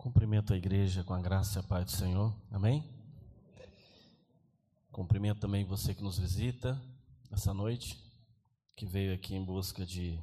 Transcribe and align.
Cumprimento 0.00 0.54
a 0.54 0.56
igreja 0.56 1.04
com 1.04 1.12
a 1.12 1.20
graça 1.20 1.58
e 1.58 1.60
a 1.60 1.62
paz 1.62 1.84
do 1.84 1.90
Senhor. 1.90 2.34
Amém? 2.50 2.82
Cumprimento 4.90 5.40
também 5.40 5.62
você 5.62 5.94
que 5.94 6.02
nos 6.02 6.18
visita 6.18 6.80
essa 7.30 7.52
noite, 7.52 8.02
que 8.74 8.86
veio 8.86 9.14
aqui 9.14 9.34
em 9.34 9.44
busca 9.44 9.84
de. 9.84 10.18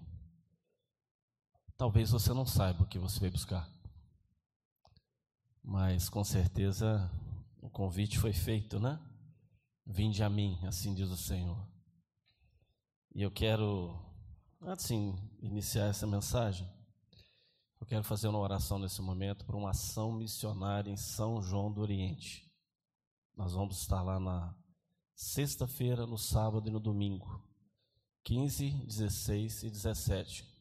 Talvez 1.78 2.10
você 2.10 2.34
não 2.34 2.44
saiba 2.44 2.82
o 2.82 2.88
que 2.88 2.98
você 2.98 3.20
veio 3.20 3.34
buscar, 3.34 3.70
mas 5.62 6.10
com 6.10 6.24
certeza 6.24 7.12
o 7.62 7.70
convite 7.70 8.18
foi 8.18 8.34
feito, 8.34 8.80
né? 8.80 9.00
Vinde 9.86 10.24
a 10.24 10.30
mim, 10.30 10.58
assim 10.66 10.96
diz 10.96 11.12
o 11.12 11.16
Senhor. 11.16 11.64
E 13.14 13.22
eu 13.22 13.30
quero, 13.30 13.96
assim, 14.60 15.16
iniciar 15.40 15.86
essa 15.86 16.08
mensagem 16.08 16.68
eu 17.80 17.86
quero 17.86 18.04
fazer 18.04 18.28
uma 18.28 18.40
oração 18.40 18.80
nesse 18.80 19.02
momento 19.02 19.46
para 19.46 19.56
uma 19.56 19.70
ação 19.70 20.12
missionária 20.12 20.90
em 20.90 20.98
São 20.98 21.42
João 21.42 21.72
do 21.72 21.82
Oriente. 21.82 22.50
Nós 23.36 23.54
vamos 23.54 23.80
estar 23.80 24.02
lá 24.02 24.20
na 24.20 24.56
sexta-feira, 25.16 26.06
no 26.08 26.18
sábado 26.18 26.68
e 26.68 26.72
no 26.72 26.80
domingo, 26.80 27.48
15, 28.24 28.72
16 28.86 29.64
e 29.64 29.70
17. 29.70 30.58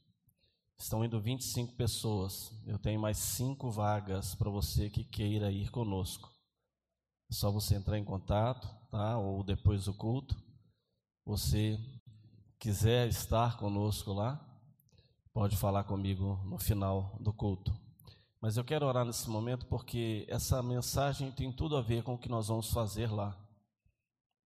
Estão 0.79 1.05
indo 1.05 1.21
25 1.21 1.74
pessoas. 1.74 2.52
Eu 2.66 2.79
tenho 2.79 3.01
mais 3.01 3.16
cinco 3.16 3.71
vagas 3.71 4.35
para 4.35 4.51
você 4.51 4.91
que 4.91 5.02
queira 5.02 5.51
ir 5.51 5.71
conosco. 5.71 6.30
É 7.30 7.35
só 7.35 7.51
você 7.51 7.74
entrar 7.74 7.98
em 7.98 8.05
contato, 8.05 8.69
tá? 8.91 9.19
Ou 9.19 9.43
depois 9.43 9.87
do 9.87 9.95
culto. 9.95 10.37
Você 11.24 11.79
quiser 12.59 13.09
estar 13.09 13.57
conosco 13.57 14.12
lá, 14.12 14.46
pode 15.37 15.55
falar 15.55 15.85
comigo 15.85 16.41
no 16.47 16.57
final 16.57 17.15
do 17.21 17.31
culto. 17.31 17.71
Mas 18.41 18.57
eu 18.57 18.65
quero 18.65 18.87
orar 18.87 19.05
nesse 19.05 19.29
momento 19.29 19.66
porque 19.66 20.24
essa 20.30 20.63
mensagem 20.63 21.30
tem 21.30 21.52
tudo 21.52 21.77
a 21.77 21.83
ver 21.83 22.02
com 22.02 22.15
o 22.15 22.19
que 22.19 22.30
nós 22.30 22.49
vamos 22.49 22.73
fazer 22.73 23.13
lá, 23.13 23.37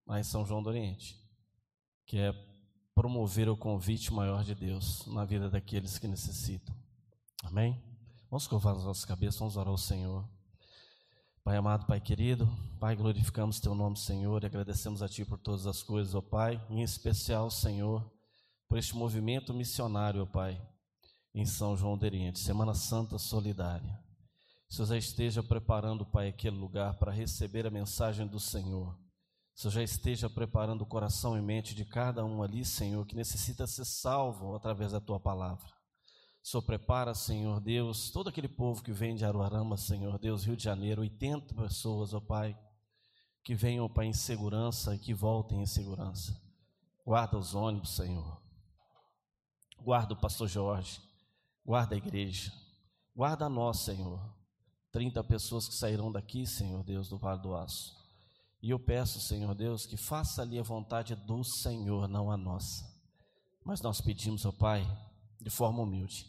lá 0.05 0.19
em 0.19 0.23
São 0.23 0.45
João 0.45 0.61
do 0.61 0.67
Oriente, 0.67 1.17
que 2.05 2.17
é 2.17 2.33
promover 2.93 3.47
o 3.47 3.55
convite 3.55 4.13
maior 4.13 4.43
de 4.43 4.53
Deus 4.53 5.05
na 5.07 5.23
vida 5.23 5.49
daqueles 5.49 5.97
que 5.97 6.09
necessitam. 6.09 6.75
Amém? 7.41 7.81
Vamos 8.29 8.45
curvar 8.45 8.75
as 8.75 8.83
nossas 8.83 9.05
cabeças, 9.05 9.39
vamos 9.39 9.55
orar 9.55 9.69
ao 9.69 9.77
Senhor. 9.77 10.27
Pai 11.41 11.55
amado, 11.55 11.85
Pai 11.85 12.01
querido, 12.01 12.49
Pai, 12.81 12.97
glorificamos 12.97 13.61
Teu 13.61 13.73
nome, 13.73 13.97
Senhor, 13.97 14.43
e 14.43 14.45
agradecemos 14.45 15.01
a 15.01 15.07
Ti 15.07 15.23
por 15.23 15.37
todas 15.37 15.65
as 15.65 15.81
coisas, 15.81 16.15
ó 16.15 16.21
Pai, 16.21 16.61
em 16.69 16.81
especial, 16.81 17.49
Senhor, 17.49 18.05
por 18.67 18.77
este 18.77 18.93
movimento 18.93 19.53
missionário, 19.53 20.23
ó 20.23 20.25
Pai, 20.25 20.61
em 21.33 21.45
São 21.45 21.75
João 21.77 21.97
do 21.97 22.05
Oriente, 22.05 22.39
Semana 22.39 22.73
Santa 22.73 23.17
Solidária. 23.17 23.99
Você 24.69 24.85
já 24.85 24.97
esteja 24.97 25.43
preparando, 25.43 26.05
Pai, 26.05 26.29
aquele 26.29 26.55
lugar 26.55 26.97
para 26.97 27.11
receber 27.11 27.65
a 27.65 27.71
mensagem 27.71 28.25
do 28.27 28.39
Senhor. 28.39 28.97
Se 29.53 29.63
você 29.63 29.69
já 29.75 29.83
esteja 29.83 30.29
preparando 30.29 30.81
o 30.81 30.85
coração 30.85 31.37
e 31.37 31.41
mente 31.41 31.75
de 31.75 31.85
cada 31.85 32.23
um 32.25 32.41
ali, 32.41 32.63
Senhor, 32.63 33.05
que 33.05 33.15
necessita 33.15 33.67
ser 33.67 33.85
salvo 33.85 34.55
através 34.55 34.93
da 34.93 35.01
tua 35.01 35.19
palavra. 35.19 35.67
Senhor, 36.41 36.63
prepara, 36.63 37.13
Senhor 37.13 37.59
Deus, 37.59 38.11
todo 38.11 38.29
aquele 38.29 38.47
povo 38.47 38.81
que 38.81 38.91
vem 38.91 39.13
de 39.13 39.25
Aruarama, 39.25 39.77
Senhor 39.77 40.17
Deus, 40.17 40.43
Rio 40.45 40.55
de 40.55 40.63
Janeiro, 40.63 41.01
80 41.01 41.53
pessoas, 41.53 42.13
ó 42.13 42.19
Pai, 42.19 42.57
que 43.43 43.53
venham, 43.53 43.89
Pai, 43.89 44.07
em 44.07 44.13
segurança 44.13 44.95
e 44.95 44.99
que 44.99 45.13
voltem 45.13 45.61
em 45.61 45.65
segurança. 45.65 46.35
Guarda 47.05 47.37
os 47.37 47.53
ônibus, 47.53 47.95
Senhor. 47.95 48.41
Guarda 49.83 50.13
o 50.13 50.19
pastor 50.19 50.47
Jorge. 50.47 51.10
Guarda 51.65 51.95
a 51.95 51.97
igreja. 51.97 52.51
Guarda 53.15 53.47
nós, 53.47 53.83
Senhor. 53.83 54.19
30 54.91 55.23
pessoas 55.23 55.67
que 55.67 55.75
sairão 55.75 56.11
daqui, 56.11 56.45
Senhor 56.45 56.83
Deus, 56.83 57.07
do 57.07 57.17
Vale 57.17 57.41
do 57.41 57.55
Aço. 57.55 57.95
E 58.61 58.69
eu 58.69 58.79
peço, 58.79 59.19
Senhor 59.21 59.55
Deus, 59.55 59.85
que 59.85 59.97
faça 59.97 60.41
ali 60.41 60.59
a 60.59 60.63
vontade 60.63 61.15
do 61.15 61.43
Senhor, 61.43 62.07
não 62.07 62.29
a 62.29 62.37
nossa. 62.37 62.85
Mas 63.63 63.81
nós 63.81 64.01
pedimos, 64.01 64.45
ó 64.45 64.51
Pai, 64.51 64.85
de 65.39 65.49
forma 65.49 65.81
humilde, 65.81 66.25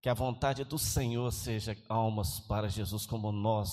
que 0.00 0.08
a 0.08 0.14
vontade 0.14 0.64
do 0.64 0.78
Senhor 0.78 1.30
seja 1.32 1.76
almas 1.88 2.40
para 2.46 2.68
Jesus, 2.68 3.06
como 3.06 3.32
nós 3.32 3.68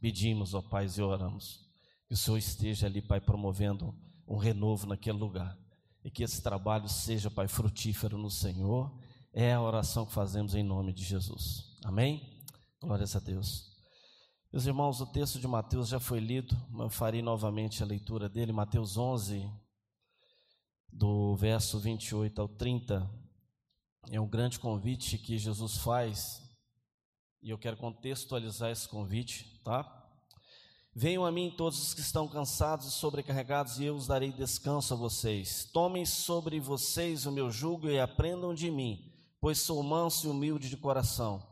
pedimos, 0.00 0.54
ó 0.54 0.62
Pai, 0.62 0.86
e 0.86 1.00
oramos. 1.00 1.66
Que 2.06 2.14
o 2.14 2.16
Senhor 2.16 2.36
esteja 2.36 2.86
ali, 2.86 3.00
Pai, 3.00 3.20
promovendo 3.20 3.94
um 4.26 4.36
renovo 4.36 4.86
naquele 4.86 5.18
lugar. 5.18 5.56
E 6.04 6.10
que 6.10 6.22
esse 6.22 6.42
trabalho 6.42 6.88
seja, 6.88 7.30
Pai, 7.30 7.48
frutífero 7.48 8.18
no 8.18 8.30
Senhor 8.30 8.92
é 9.40 9.52
a 9.52 9.62
oração 9.62 10.04
que 10.04 10.12
fazemos 10.12 10.56
em 10.56 10.64
nome 10.64 10.92
de 10.92 11.04
Jesus. 11.04 11.76
Amém? 11.84 12.42
Glórias 12.80 13.14
a 13.14 13.20
Deus. 13.20 13.70
Meus 14.52 14.66
irmãos, 14.66 15.00
o 15.00 15.06
texto 15.06 15.38
de 15.38 15.46
Mateus 15.46 15.86
já 15.86 16.00
foi 16.00 16.18
lido, 16.18 16.56
mas 16.68 16.86
eu 16.86 16.90
farei 16.90 17.22
novamente 17.22 17.80
a 17.80 17.86
leitura 17.86 18.28
dele, 18.28 18.50
Mateus 18.50 18.96
11, 18.96 19.48
do 20.92 21.36
verso 21.36 21.78
28 21.78 22.42
ao 22.42 22.48
30. 22.48 23.08
É 24.10 24.20
um 24.20 24.26
grande 24.26 24.58
convite 24.58 25.16
que 25.16 25.38
Jesus 25.38 25.76
faz, 25.76 26.42
e 27.40 27.50
eu 27.50 27.58
quero 27.58 27.76
contextualizar 27.76 28.72
esse 28.72 28.88
convite, 28.88 29.60
tá? 29.62 29.86
Venham 30.92 31.24
a 31.24 31.30
mim 31.30 31.54
todos 31.56 31.80
os 31.80 31.94
que 31.94 32.00
estão 32.00 32.26
cansados 32.26 32.88
e 32.88 32.90
sobrecarregados, 32.90 33.78
e 33.78 33.84
eu 33.84 33.94
os 33.94 34.08
darei 34.08 34.32
descanso 34.32 34.94
a 34.94 34.96
vocês. 34.96 35.64
Tomem 35.72 36.04
sobre 36.04 36.58
vocês 36.58 37.24
o 37.24 37.30
meu 37.30 37.52
jugo 37.52 37.88
e 37.88 38.00
aprendam 38.00 38.52
de 38.52 38.68
mim 38.68 39.07
pois 39.40 39.58
sou 39.58 39.82
manso 39.82 40.26
e 40.26 40.30
humilde 40.30 40.68
de 40.68 40.76
coração, 40.76 41.42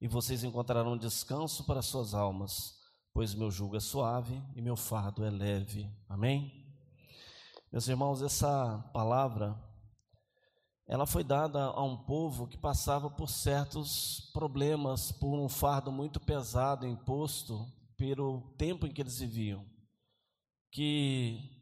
e 0.00 0.08
vocês 0.08 0.44
encontrarão 0.44 0.96
descanso 0.96 1.64
para 1.64 1.82
suas 1.82 2.14
almas, 2.14 2.74
pois 3.12 3.34
meu 3.34 3.50
jugo 3.50 3.76
é 3.76 3.80
suave 3.80 4.42
e 4.54 4.60
meu 4.60 4.76
fardo 4.76 5.24
é 5.24 5.30
leve. 5.30 5.88
Amém? 6.08 6.62
Meus 7.70 7.88
irmãos, 7.88 8.20
essa 8.20 8.78
palavra 8.92 9.58
ela 10.86 11.06
foi 11.06 11.24
dada 11.24 11.64
a 11.64 11.82
um 11.82 11.96
povo 11.96 12.46
que 12.46 12.58
passava 12.58 13.08
por 13.08 13.28
certos 13.28 14.30
problemas, 14.34 15.10
por 15.12 15.38
um 15.38 15.48
fardo 15.48 15.90
muito 15.90 16.20
pesado 16.20 16.86
imposto 16.86 17.66
pelo 17.96 18.54
tempo 18.58 18.86
em 18.86 18.92
que 18.92 19.00
eles 19.00 19.18
viviam, 19.18 19.64
que 20.70 21.61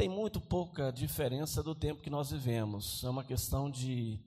tem 0.00 0.08
muito 0.08 0.40
pouca 0.40 0.90
diferença 0.90 1.62
do 1.62 1.74
tempo 1.74 2.00
que 2.00 2.08
nós 2.08 2.30
vivemos. 2.30 3.04
É 3.04 3.10
uma 3.10 3.22
questão 3.22 3.70
de 3.70 4.18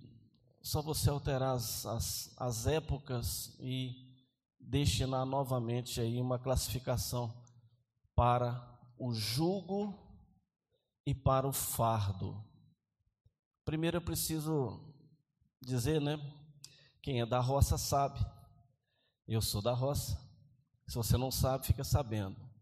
só 0.62 0.84
você 0.84 1.10
alterar 1.10 1.56
as, 1.56 1.84
as, 1.88 2.32
as 2.38 2.68
épocas 2.68 3.58
e 3.60 4.14
destinar 4.60 5.26
novamente 5.26 6.00
aí 6.00 6.22
uma 6.22 6.38
classificação 6.38 7.34
para 8.16 8.64
o 9.00 9.16
jugo 9.16 9.98
e 11.08 11.16
para 11.16 11.48
o 11.48 11.52
fardo. 11.52 12.40
Primeiro 13.66 13.98
eu 13.98 14.02
preciso 14.02 14.80
dizer, 15.60 16.00
né? 16.00 16.20
Quem 17.02 17.20
é 17.20 17.26
da 17.26 17.40
roça 17.40 17.80
sabe. 17.80 18.24
Eu 19.28 19.42
sou 19.42 19.60
da 19.60 19.74
roça. 19.74 20.22
Se 20.86 20.94
você 20.94 21.18
não 21.18 21.32
sabe, 21.32 21.66
fica 21.66 21.84
sabendo. 21.84 22.53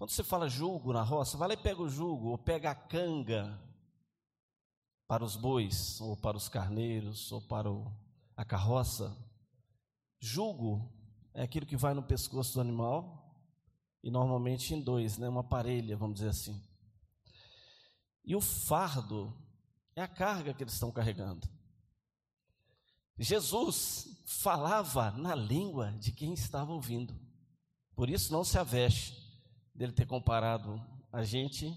Quando 0.00 0.12
você 0.12 0.24
fala 0.24 0.48
jugo 0.48 0.94
na 0.94 1.02
roça, 1.02 1.36
vai 1.36 1.48
lá 1.48 1.52
e 1.52 1.58
pega 1.58 1.82
o 1.82 1.88
jugo, 1.90 2.28
ou 2.28 2.38
pega 2.38 2.70
a 2.70 2.74
canga 2.74 3.60
para 5.06 5.22
os 5.22 5.36
bois, 5.36 6.00
ou 6.00 6.16
para 6.16 6.38
os 6.38 6.48
carneiros, 6.48 7.30
ou 7.30 7.42
para 7.42 7.70
o, 7.70 7.94
a 8.34 8.42
carroça. 8.42 9.14
Jugo 10.18 10.90
é 11.34 11.42
aquilo 11.42 11.66
que 11.66 11.76
vai 11.76 11.92
no 11.92 12.02
pescoço 12.02 12.54
do 12.54 12.62
animal, 12.62 13.30
e 14.02 14.10
normalmente 14.10 14.72
em 14.72 14.80
dois, 14.80 15.18
né? 15.18 15.28
uma 15.28 15.44
parelha, 15.44 15.98
vamos 15.98 16.14
dizer 16.14 16.30
assim. 16.30 16.58
E 18.24 18.34
o 18.34 18.40
fardo 18.40 19.36
é 19.94 20.00
a 20.00 20.08
carga 20.08 20.54
que 20.54 20.62
eles 20.62 20.72
estão 20.72 20.90
carregando. 20.90 21.46
Jesus 23.18 24.24
falava 24.24 25.10
na 25.10 25.34
língua 25.34 25.92
de 26.00 26.10
quem 26.10 26.32
estava 26.32 26.72
ouvindo, 26.72 27.14
por 27.94 28.08
isso 28.08 28.32
não 28.32 28.42
se 28.42 28.58
aveste 28.58 29.19
dele 29.80 29.92
ter 29.92 30.04
comparado 30.04 30.78
a 31.10 31.24
gente 31.24 31.74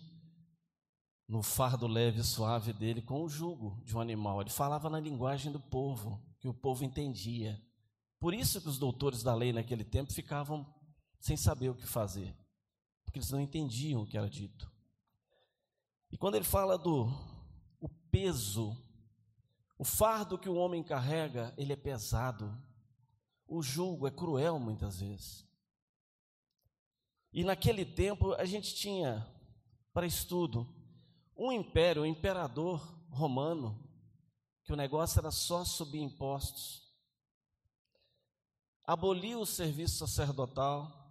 no 1.26 1.42
fardo 1.42 1.88
leve 1.88 2.20
e 2.20 2.24
suave 2.24 2.74
dele 2.74 3.02
com 3.02 3.24
o 3.24 3.30
jugo 3.30 3.82
de 3.86 3.96
um 3.96 4.02
animal. 4.02 4.42
Ele 4.42 4.50
falava 4.50 4.90
na 4.90 5.00
linguagem 5.00 5.54
do 5.54 5.60
povo, 5.60 6.22
que 6.38 6.46
o 6.50 6.54
povo 6.54 6.84
entendia. 6.84 7.58
Por 8.20 8.34
isso 8.34 8.60
que 8.60 8.68
os 8.68 8.78
doutores 8.78 9.24
da 9.24 9.34
lei 9.34 9.54
naquele 9.54 9.86
tempo 9.86 10.12
ficavam 10.12 10.68
sem 11.18 11.38
saber 11.38 11.70
o 11.70 11.76
que 11.76 11.88
fazer, 11.88 12.36
porque 13.06 13.20
eles 13.20 13.32
não 13.32 13.40
entendiam 13.40 14.02
o 14.02 14.06
que 14.06 14.18
era 14.18 14.30
dito. 14.30 14.70
E 16.12 16.18
quando 16.18 16.36
ele 16.36 16.44
fala 16.44 16.78
do 16.78 17.06
o 17.80 17.88
peso, 18.12 18.76
o 19.78 19.86
fardo 19.86 20.38
que 20.38 20.50
o 20.50 20.56
homem 20.56 20.84
carrega, 20.84 21.54
ele 21.58 21.72
é 21.72 21.78
pesado. 21.78 22.54
O 23.48 23.62
jugo 23.62 24.06
é 24.06 24.12
cruel 24.12 24.60
muitas 24.60 25.00
vezes. 25.00 25.48
E 27.34 27.44
naquele 27.44 27.84
tempo 27.84 28.34
a 28.34 28.46
gente 28.46 28.76
tinha, 28.76 29.28
para 29.92 30.06
estudo, 30.06 30.68
um 31.36 31.52
império, 31.52 32.04
um 32.04 32.06
imperador 32.06 32.80
romano, 33.10 33.80
que 34.64 34.72
o 34.72 34.76
negócio 34.76 35.20
era 35.20 35.32
só 35.32 35.66
subir 35.66 36.02
impostos. 36.02 36.84
aboliu 38.86 39.42
o 39.42 39.46
serviço 39.46 40.06
sacerdotal, 40.06 41.04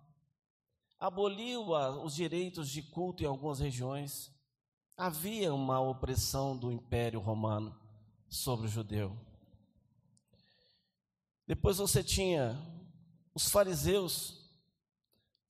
aboliu 0.98 1.70
os 2.04 2.14
direitos 2.14 2.68
de 2.68 2.82
culto 2.82 3.22
em 3.22 3.26
algumas 3.26 3.58
regiões. 3.58 4.30
Havia 4.96 5.52
uma 5.52 5.80
opressão 5.80 6.56
do 6.56 6.70
Império 6.70 7.18
Romano 7.18 7.74
sobre 8.28 8.66
o 8.66 8.70
judeu. 8.70 9.18
Depois 11.46 11.78
você 11.78 12.04
tinha 12.04 12.60
os 13.34 13.50
fariseus. 13.50 14.41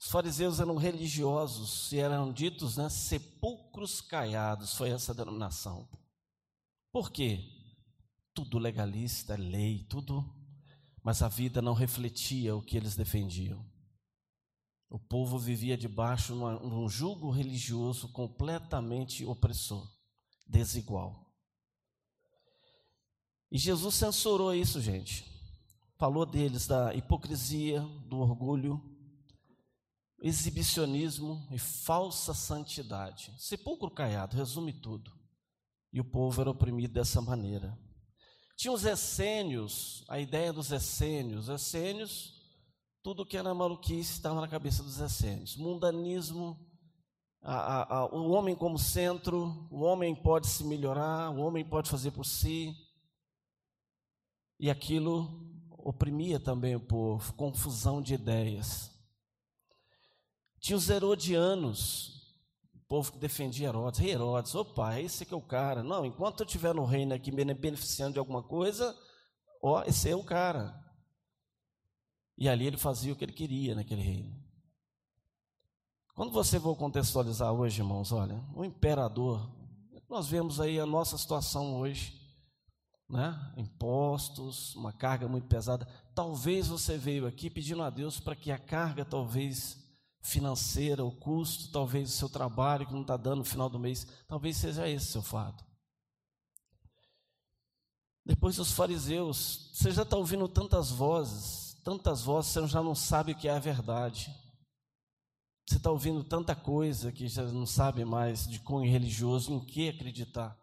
Os 0.02 0.10
fariseus 0.10 0.58
eram 0.58 0.74
religiosos 0.74 1.92
e 1.92 1.98
eram 1.98 2.32
ditos 2.32 2.76
né, 2.76 2.88
sepulcros 2.88 4.00
caiados, 4.00 4.74
foi 4.74 4.90
essa 4.90 5.14
denominação. 5.14 5.88
Por 6.90 7.08
quê? 7.08 7.38
Tudo 8.34 8.58
legalista, 8.58 9.36
lei, 9.36 9.86
tudo, 9.88 10.28
mas 11.04 11.22
a 11.22 11.28
vida 11.28 11.62
não 11.62 11.72
refletia 11.72 12.56
o 12.56 12.60
que 12.60 12.76
eles 12.76 12.96
defendiam. 12.96 13.64
O 14.90 14.98
povo 14.98 15.38
vivia 15.38 15.76
debaixo 15.76 16.34
de 16.34 16.66
um 16.66 16.88
jugo 16.88 17.30
religioso 17.30 18.08
completamente 18.08 19.24
opressor, 19.24 19.88
desigual. 20.48 21.32
E 23.52 23.56
Jesus 23.56 23.94
censurou 23.94 24.52
isso, 24.52 24.80
gente 24.80 25.30
falou 25.96 26.26
deles 26.26 26.66
da 26.66 26.92
hipocrisia, 26.92 27.80
do 28.08 28.18
orgulho, 28.18 28.91
exibicionismo 30.22 31.48
e 31.50 31.58
falsa 31.58 32.32
santidade. 32.32 33.34
Sepulcro 33.38 33.90
caiado, 33.90 34.36
resume 34.36 34.72
tudo. 34.72 35.12
E 35.92 36.00
o 36.00 36.04
povo 36.04 36.40
era 36.40 36.50
oprimido 36.50 36.94
dessa 36.94 37.20
maneira. 37.20 37.76
Tinha 38.56 38.72
os 38.72 38.84
essênios, 38.84 40.04
a 40.08 40.20
ideia 40.20 40.52
dos 40.52 40.70
essênios. 40.70 41.48
Essênios, 41.48 42.40
tudo 43.02 43.26
que 43.26 43.36
era 43.36 43.52
maluquice 43.52 44.12
estava 44.12 44.40
na 44.40 44.46
cabeça 44.46 44.84
dos 44.84 45.00
essênios. 45.00 45.56
Mundanismo, 45.56 46.56
a, 47.42 47.54
a, 47.54 47.98
a, 47.98 48.06
o 48.14 48.30
homem 48.30 48.54
como 48.54 48.78
centro, 48.78 49.66
o 49.72 49.80
homem 49.80 50.14
pode 50.14 50.46
se 50.46 50.62
melhorar, 50.62 51.30
o 51.30 51.40
homem 51.40 51.64
pode 51.64 51.90
fazer 51.90 52.12
por 52.12 52.24
si. 52.24 52.72
E 54.60 54.70
aquilo 54.70 55.50
oprimia 55.72 56.38
também 56.38 56.76
o 56.76 56.80
povo, 56.80 57.34
confusão 57.34 58.00
de 58.00 58.14
ideias. 58.14 58.91
Tinha 60.62 60.76
os 60.76 60.88
herodianos, 60.88 62.36
o 62.72 62.78
povo 62.86 63.10
que 63.10 63.18
defendia 63.18 63.66
Herodes. 63.66 63.98
Hey, 63.98 64.12
Herodes, 64.12 64.54
opa, 64.54 65.00
esse 65.00 65.26
que 65.26 65.34
é 65.34 65.36
o 65.36 65.42
cara. 65.42 65.82
Não, 65.82 66.06
enquanto 66.06 66.40
eu 66.40 66.46
estiver 66.46 66.72
no 66.72 66.84
reino 66.84 67.12
aqui 67.12 67.32
beneficiando 67.32 68.12
de 68.12 68.20
alguma 68.20 68.44
coisa, 68.44 68.96
ó, 69.60 69.82
esse 69.82 70.08
é 70.08 70.14
o 70.14 70.22
cara. 70.22 70.72
E 72.38 72.48
ali 72.48 72.64
ele 72.64 72.76
fazia 72.76 73.12
o 73.12 73.16
que 73.16 73.24
ele 73.24 73.32
queria 73.32 73.74
naquele 73.74 74.02
reino. 74.02 74.40
Quando 76.14 76.30
você 76.30 76.60
for 76.60 76.76
contextualizar 76.76 77.52
hoje, 77.52 77.80
irmãos, 77.80 78.12
olha, 78.12 78.40
o 78.54 78.64
imperador, 78.64 79.50
nós 80.08 80.28
vemos 80.28 80.60
aí 80.60 80.78
a 80.78 80.86
nossa 80.86 81.18
situação 81.18 81.80
hoje 81.80 82.22
né? 83.12 83.52
impostos, 83.56 84.76
uma 84.76 84.92
carga 84.92 85.26
muito 85.26 85.48
pesada. 85.48 85.86
Talvez 86.14 86.68
você 86.68 86.96
veio 86.96 87.26
aqui 87.26 87.50
pedindo 87.50 87.82
a 87.82 87.90
Deus 87.90 88.20
para 88.20 88.36
que 88.36 88.52
a 88.52 88.58
carga, 88.58 89.04
talvez 89.04 89.81
financeira, 90.22 91.04
o 91.04 91.10
custo, 91.10 91.70
talvez 91.72 92.08
o 92.08 92.16
seu 92.16 92.28
trabalho 92.28 92.86
que 92.86 92.92
não 92.92 93.02
está 93.02 93.16
dando 93.16 93.38
no 93.38 93.44
final 93.44 93.68
do 93.68 93.78
mês, 93.78 94.06
talvez 94.28 94.56
seja 94.56 94.88
esse 94.88 95.06
seu 95.06 95.22
fato. 95.22 95.64
Depois 98.24 98.58
os 98.58 98.70
fariseus, 98.70 99.70
você 99.74 99.90
já 99.90 100.02
está 100.02 100.16
ouvindo 100.16 100.46
tantas 100.48 100.90
vozes, 100.90 101.74
tantas 101.82 102.22
vozes, 102.22 102.52
você 102.52 102.68
já 102.68 102.80
não 102.80 102.94
sabe 102.94 103.32
o 103.32 103.36
que 103.36 103.48
é 103.48 103.50
a 103.50 103.58
verdade. 103.58 104.32
Você 105.66 105.76
está 105.76 105.90
ouvindo 105.90 106.22
tanta 106.22 106.54
coisa 106.54 107.10
que 107.10 107.26
já 107.26 107.42
não 107.44 107.66
sabe 107.66 108.04
mais 108.04 108.46
de 108.46 108.60
cunho 108.60 108.90
religioso, 108.90 109.52
em 109.52 109.60
que 109.64 109.88
acreditar. 109.88 110.56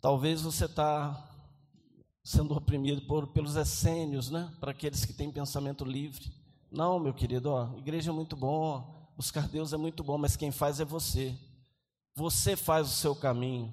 Talvez 0.00 0.42
você 0.42 0.66
está 0.66 1.32
sendo 2.22 2.54
oprimido 2.54 3.02
por, 3.02 3.28
pelos 3.28 3.56
essênios, 3.56 4.30
né? 4.30 4.54
Para 4.60 4.70
aqueles 4.70 5.04
que 5.04 5.12
têm 5.12 5.32
pensamento 5.32 5.84
livre. 5.84 6.32
Não, 6.70 6.98
meu 6.98 7.14
querido, 7.14 7.50
ó, 7.50 7.76
igreja 7.76 8.10
é 8.10 8.14
muito 8.14 8.36
bom, 8.36 9.10
buscar 9.16 9.48
Deus 9.48 9.72
é 9.72 9.76
muito 9.76 10.02
bom, 10.02 10.18
mas 10.18 10.36
quem 10.36 10.50
faz 10.50 10.80
é 10.80 10.84
você. 10.84 11.38
Você 12.14 12.56
faz 12.56 12.88
o 12.88 12.94
seu 12.94 13.14
caminho, 13.14 13.72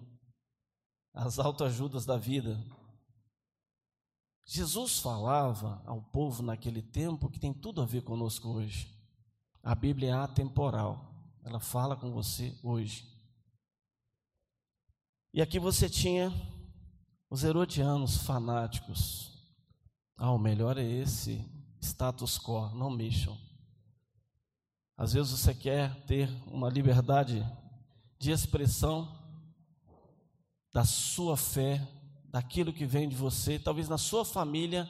as 1.14 1.40
autoajudas 1.40 2.06
da 2.06 2.18
vida. 2.18 2.62
Jesus 4.46 5.00
falava 5.00 5.82
ao 5.86 6.02
povo 6.02 6.44
naquele 6.44 6.82
tempo 6.82 7.30
que 7.30 7.40
tem 7.40 7.54
tudo 7.54 7.82
a 7.82 7.86
ver 7.86 8.04
conosco 8.04 8.50
hoje. 8.50 8.94
A 9.62 9.74
Bíblia 9.74 10.10
é 10.10 10.14
atemporal, 10.14 11.14
ela 11.44 11.60
fala 11.60 11.96
com 11.96 12.12
você 12.12 12.58
hoje. 12.62 13.08
E 15.34 15.42
aqui 15.42 15.58
você 15.58 15.90
tinha 15.90 16.32
os 17.30 17.44
herodianos 17.44 18.18
fanáticos. 18.18 19.32
Ah, 20.16 20.32
o 20.32 20.38
melhor 20.38 20.78
é 20.78 20.84
esse 20.84 21.50
status 21.84 22.40
quo, 22.40 22.70
não 22.76 22.90
mexam. 22.90 23.38
Às 24.98 25.14
vezes 25.14 25.32
você 25.32 25.54
quer 25.54 25.94
ter 26.06 26.30
uma 26.48 26.70
liberdade 26.70 27.46
de 28.20 28.32
expressão 28.32 29.20
da 30.74 30.86
sua 30.86 31.36
fé, 31.36 31.86
daquilo 32.30 32.74
que 32.74 32.86
vem 32.86 33.08
de 33.08 33.16
você. 33.16 33.60
Talvez 33.60 33.90
na 33.90 33.98
sua 33.98 34.24
família 34.26 34.90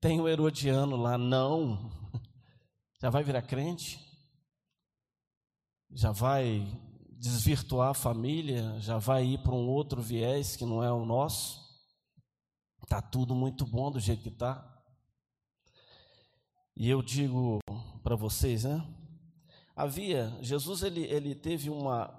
tenha 0.00 0.22
um 0.22 0.28
herodiano 0.28 0.96
lá. 0.96 1.16
Não. 1.16 1.90
Já 3.00 3.10
vai 3.10 3.22
virar 3.22 3.42
crente? 3.42 3.98
Já 5.90 6.12
vai 6.12 6.66
desvirtuar 7.18 7.90
a 7.90 7.94
família, 7.94 8.78
já 8.78 8.96
vai 8.96 9.24
ir 9.24 9.38
para 9.42 9.52
um 9.52 9.68
outro 9.68 10.00
viés 10.00 10.54
que 10.54 10.64
não 10.64 10.84
é 10.84 10.92
o 10.92 11.04
nosso. 11.04 11.66
Tá 12.88 13.02
tudo 13.02 13.34
muito 13.34 13.66
bom 13.66 13.90
do 13.90 13.98
jeito 13.98 14.22
que 14.22 14.30
tá. 14.30 14.77
E 16.80 16.88
eu 16.88 17.02
digo 17.02 17.58
para 18.04 18.14
vocês, 18.14 18.62
né? 18.62 18.86
Havia 19.74 20.38
Jesus 20.40 20.84
ele, 20.84 21.00
ele 21.06 21.34
teve 21.34 21.68
uma 21.68 22.16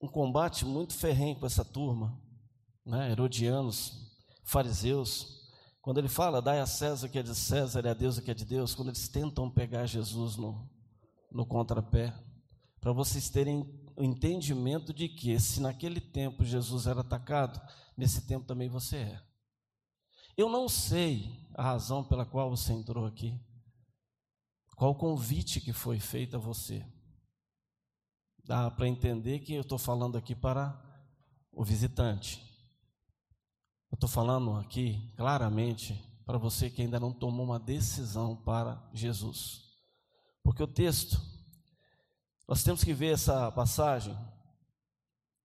um 0.00 0.06
combate 0.06 0.64
muito 0.64 0.94
ferrenho 0.94 1.34
com 1.34 1.44
essa 1.44 1.64
turma, 1.64 2.16
né? 2.86 3.10
Herodianos, 3.10 4.16
fariseus. 4.44 5.50
Quando 5.82 5.98
ele 5.98 6.08
fala, 6.08 6.40
dai 6.40 6.60
a 6.60 6.66
César 6.66 7.08
o 7.08 7.10
que 7.10 7.18
é 7.18 7.22
de 7.22 7.34
César 7.34 7.84
e 7.84 7.88
a 7.88 7.94
Deus 7.94 8.16
o 8.16 8.22
que 8.22 8.30
é 8.30 8.34
de 8.34 8.44
Deus, 8.44 8.76
quando 8.76 8.90
eles 8.90 9.08
tentam 9.08 9.50
pegar 9.50 9.86
Jesus 9.86 10.36
no, 10.36 10.70
no 11.32 11.44
contrapé, 11.44 12.14
para 12.80 12.92
vocês 12.92 13.28
terem 13.28 13.68
o 13.96 14.04
entendimento 14.04 14.94
de 14.94 15.08
que, 15.08 15.40
se 15.40 15.60
naquele 15.60 16.00
tempo 16.00 16.44
Jesus 16.44 16.86
era 16.86 17.00
atacado, 17.00 17.60
nesse 17.96 18.24
tempo 18.24 18.46
também 18.46 18.68
você 18.68 18.98
é. 18.98 19.22
Eu 20.36 20.48
não 20.48 20.68
sei 20.68 21.44
a 21.54 21.62
razão 21.64 22.04
pela 22.04 22.24
qual 22.24 22.50
você 22.50 22.72
entrou 22.72 23.04
aqui, 23.04 23.36
qual 24.76 24.90
o 24.90 24.94
convite 24.94 25.60
que 25.60 25.72
foi 25.72 25.98
feito 26.00 26.36
a 26.36 26.38
você. 26.38 26.84
Dá 28.44 28.70
para 28.70 28.88
entender 28.88 29.40
que 29.40 29.54
eu 29.54 29.62
estou 29.62 29.78
falando 29.78 30.18
aqui 30.18 30.34
para 30.34 30.78
o 31.52 31.64
visitante. 31.64 32.42
Eu 33.90 33.94
estou 33.94 34.08
falando 34.08 34.56
aqui 34.56 35.12
claramente 35.16 35.94
para 36.26 36.38
você 36.38 36.68
que 36.68 36.82
ainda 36.82 36.98
não 36.98 37.12
tomou 37.12 37.46
uma 37.46 37.60
decisão 37.60 38.36
para 38.36 38.82
Jesus. 38.92 39.62
Porque 40.42 40.62
o 40.62 40.66
texto 40.66 41.20
nós 42.46 42.62
temos 42.62 42.84
que 42.84 42.92
ver 42.92 43.14
essa 43.14 43.50
passagem, 43.52 44.14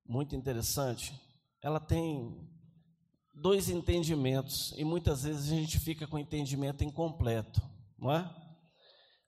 muito 0.05 0.35
interessante. 0.35 1.15
Ela 1.63 1.79
tem 1.79 2.49
dois 3.33 3.69
entendimentos 3.69 4.75
e 4.77 4.83
muitas 4.83 5.23
vezes 5.23 5.53
a 5.53 5.55
gente 5.55 5.79
fica 5.79 6.09
com 6.09 6.17
o 6.17 6.21
entendimento 6.21 6.83
incompleto, 6.83 7.63
não 7.97 8.11
é? 8.11 8.48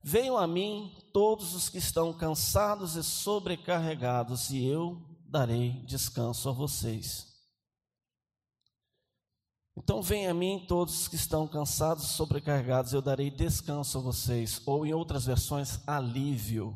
Venham 0.02 0.36
a 0.36 0.46
mim 0.46 0.96
todos 1.12 1.54
os 1.54 1.68
que 1.68 1.78
estão 1.78 2.12
cansados 2.12 2.96
e 2.96 3.04
sobrecarregados, 3.04 4.50
e 4.50 4.64
eu 4.64 5.00
darei 5.26 5.72
descanso 5.84 6.48
a 6.48 6.52
vocês. 6.52 7.28
Então, 9.76 10.02
venham 10.02 10.30
a 10.30 10.34
mim 10.34 10.64
todos 10.66 11.02
os 11.02 11.08
que 11.08 11.16
estão 11.16 11.46
cansados 11.46 12.04
e 12.04 12.08
sobrecarregados, 12.08 12.92
eu 12.92 13.02
darei 13.02 13.30
descanso 13.30 13.98
a 13.98 14.00
vocês, 14.00 14.62
ou 14.66 14.86
em 14.86 14.92
outras 14.94 15.26
versões, 15.26 15.80
alívio. 15.86 16.74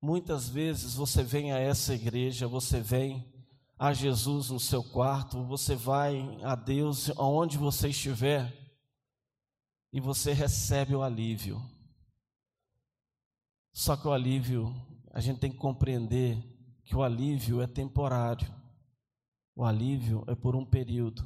Muitas 0.00 0.48
vezes 0.48 0.94
você 0.94 1.22
vem 1.22 1.52
a 1.52 1.58
essa 1.58 1.94
igreja, 1.94 2.46
você 2.46 2.80
vem 2.80 3.32
a 3.78 3.92
Jesus 3.92 4.50
no 4.50 4.60
seu 4.60 4.82
quarto, 4.82 5.44
você 5.44 5.74
vai 5.74 6.38
a 6.42 6.54
Deus 6.54 7.10
aonde 7.16 7.58
você 7.58 7.88
estiver 7.88 8.52
e 9.92 10.00
você 10.00 10.32
recebe 10.32 10.94
o 10.94 11.02
alívio. 11.02 11.71
Só 13.72 13.96
que 13.96 14.06
o 14.06 14.12
alívio, 14.12 14.74
a 15.12 15.20
gente 15.20 15.40
tem 15.40 15.50
que 15.50 15.58
compreender 15.58 16.38
que 16.84 16.94
o 16.94 17.02
alívio 17.02 17.62
é 17.62 17.66
temporário. 17.66 18.52
O 19.54 19.64
alívio 19.64 20.24
é 20.26 20.34
por 20.34 20.54
um 20.54 20.64
período. 20.64 21.24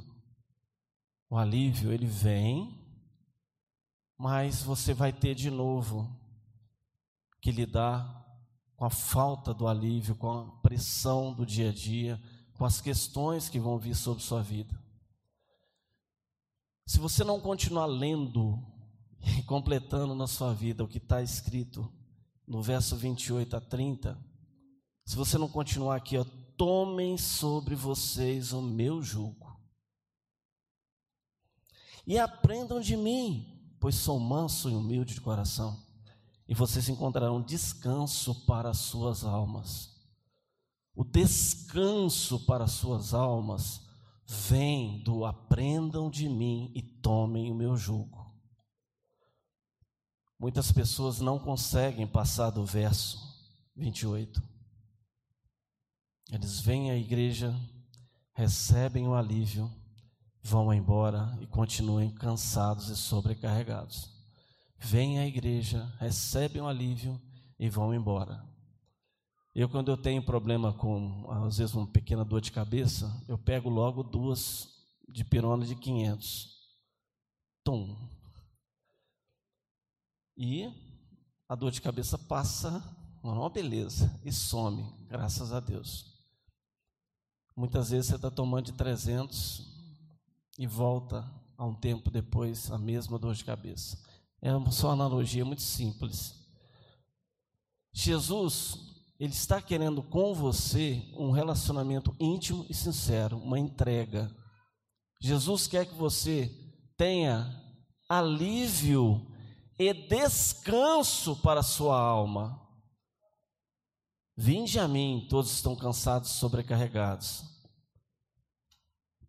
O 1.29 1.37
alívio, 1.37 1.91
ele 1.91 2.05
vem 2.05 2.87
mas 4.17 4.63
você 4.63 4.93
vai 4.93 5.13
ter 5.13 5.35
de 5.35 5.51
novo 5.51 6.09
que 7.39 7.51
lidar 7.51 8.25
com 8.75 8.85
a 8.85 8.89
falta 8.89 9.53
do 9.53 9.67
alívio, 9.67 10.15
com 10.15 10.31
a 10.31 10.45
pressão 10.61 11.33
do 11.33 11.45
dia 11.45 11.69
a 11.69 11.73
dia, 11.73 12.21
com 12.57 12.65
as 12.65 12.81
questões 12.81 13.47
que 13.47 13.59
vão 13.59 13.77
vir 13.77 13.95
sobre 13.95 14.23
sua 14.23 14.41
vida. 14.41 14.75
Se 16.85 16.99
você 16.99 17.23
não 17.23 17.39
continuar 17.39 17.85
lendo 17.85 18.63
e 19.37 19.43
completando 19.43 20.15
na 20.15 20.25
sua 20.25 20.53
vida 20.53 20.83
o 20.83 20.87
que 20.87 20.97
está 20.97 21.21
escrito 21.21 21.91
no 22.47 22.61
verso 22.61 22.95
28 22.95 23.57
a 23.57 23.61
30, 23.61 24.17
se 25.05 25.15
você 25.15 25.37
não 25.37 25.49
continuar 25.49 25.97
aqui, 25.97 26.17
ó, 26.17 26.25
tomem 26.55 27.17
sobre 27.17 27.75
vocês 27.75 28.53
o 28.53 28.61
meu 28.61 29.01
jugo 29.01 29.47
e 32.07 32.17
aprendam 32.17 32.79
de 32.79 32.95
mim, 32.95 33.75
pois 33.81 33.95
sou 33.95 34.17
manso 34.17 34.69
e 34.69 34.75
humilde 34.75 35.13
de 35.13 35.21
coração, 35.21 35.77
e 36.47 36.55
vocês 36.55 36.87
encontrarão 36.87 37.41
descanso 37.41 38.33
para 38.45 38.69
as 38.69 38.77
suas 38.77 39.25
almas. 39.25 39.93
O 40.95 41.03
descanso 41.03 42.39
para 42.45 42.63
as 42.63 42.71
suas 42.71 43.13
almas 43.13 43.81
vem 44.25 45.03
do 45.03 45.25
aprendam 45.25 46.09
de 46.09 46.29
mim 46.29 46.71
e 46.73 46.81
tomem 46.81 47.51
o 47.51 47.55
meu 47.55 47.75
jugo. 47.75 48.26
Muitas 50.39 50.71
pessoas 50.71 51.19
não 51.19 51.39
conseguem 51.39 52.05
passar 52.05 52.51
do 52.51 52.65
verso 52.65 53.17
28. 53.75 54.41
Eles 56.31 56.59
vêm 56.59 56.91
à 56.91 56.95
igreja, 56.95 57.55
recebem 58.33 59.07
o 59.07 59.15
alívio, 59.15 59.71
vão 60.43 60.73
embora 60.73 61.37
e 61.41 61.47
continuem 61.47 62.09
cansados 62.09 62.89
e 62.89 62.95
sobrecarregados. 62.95 64.11
Vêm 64.77 65.19
à 65.19 65.25
igreja, 65.25 65.91
recebem 65.99 66.61
o 66.61 66.67
alívio 66.67 67.19
e 67.57 67.69
vão 67.69 67.93
embora. 67.93 68.45
Eu, 69.55 69.67
quando 69.67 69.89
eu 69.89 69.97
tenho 69.97 70.21
problema 70.21 70.71
com, 70.71 71.25
às 71.31 71.57
vezes, 71.57 71.73
uma 71.73 71.87
pequena 71.87 72.23
dor 72.23 72.41
de 72.41 72.51
cabeça, 72.51 73.11
eu 73.27 73.39
pego 73.39 73.69
logo 73.69 74.03
duas 74.03 74.69
de 75.09 75.23
pirona 75.23 75.65
de 75.65 75.75
500. 75.75 76.55
Tum. 77.63 77.97
E 80.37 80.71
a 81.49 81.55
dor 81.55 81.71
de 81.71 81.81
cabeça 81.81 82.17
passa, 82.17 82.83
uma 83.23 83.49
beleza, 83.49 84.19
e 84.23 84.31
some, 84.31 84.85
graças 85.07 85.51
a 85.51 85.59
Deus. 85.59 86.05
Muitas 87.55 87.89
vezes 87.89 88.07
você 88.07 88.15
está 88.15 88.29
tomando 88.29 88.65
de 88.65 88.73
300, 88.73 89.77
e 90.57 90.65
volta 90.65 91.29
a 91.57 91.65
um 91.65 91.73
tempo 91.73 92.09
depois 92.09 92.71
a 92.71 92.77
mesma 92.77 93.19
dor 93.19 93.35
de 93.35 93.45
cabeça. 93.45 93.97
É 94.41 94.49
só 94.71 94.87
uma 94.87 94.93
analogia 94.93 95.45
muito 95.45 95.61
simples. 95.61 96.35
Jesus, 97.93 98.77
ele 99.19 99.33
está 99.33 99.61
querendo 99.61 100.01
com 100.01 100.33
você 100.33 101.03
um 101.13 101.31
relacionamento 101.31 102.15
íntimo 102.19 102.65
e 102.69 102.73
sincero, 102.73 103.37
uma 103.37 103.59
entrega. 103.59 104.31
Jesus 105.21 105.67
quer 105.67 105.85
que 105.85 105.95
você 105.95 106.51
tenha 106.95 107.63
alívio 108.07 109.25
e 109.77 109.93
descanso 109.93 111.35
para 111.37 111.59
a 111.59 111.63
sua 111.63 111.99
alma. 111.99 112.61
Vinde 114.35 114.79
a 114.79 114.87
mim, 114.87 115.25
todos 115.29 115.51
estão 115.51 115.75
cansados 115.75 116.31
sobrecarregados 116.31 117.57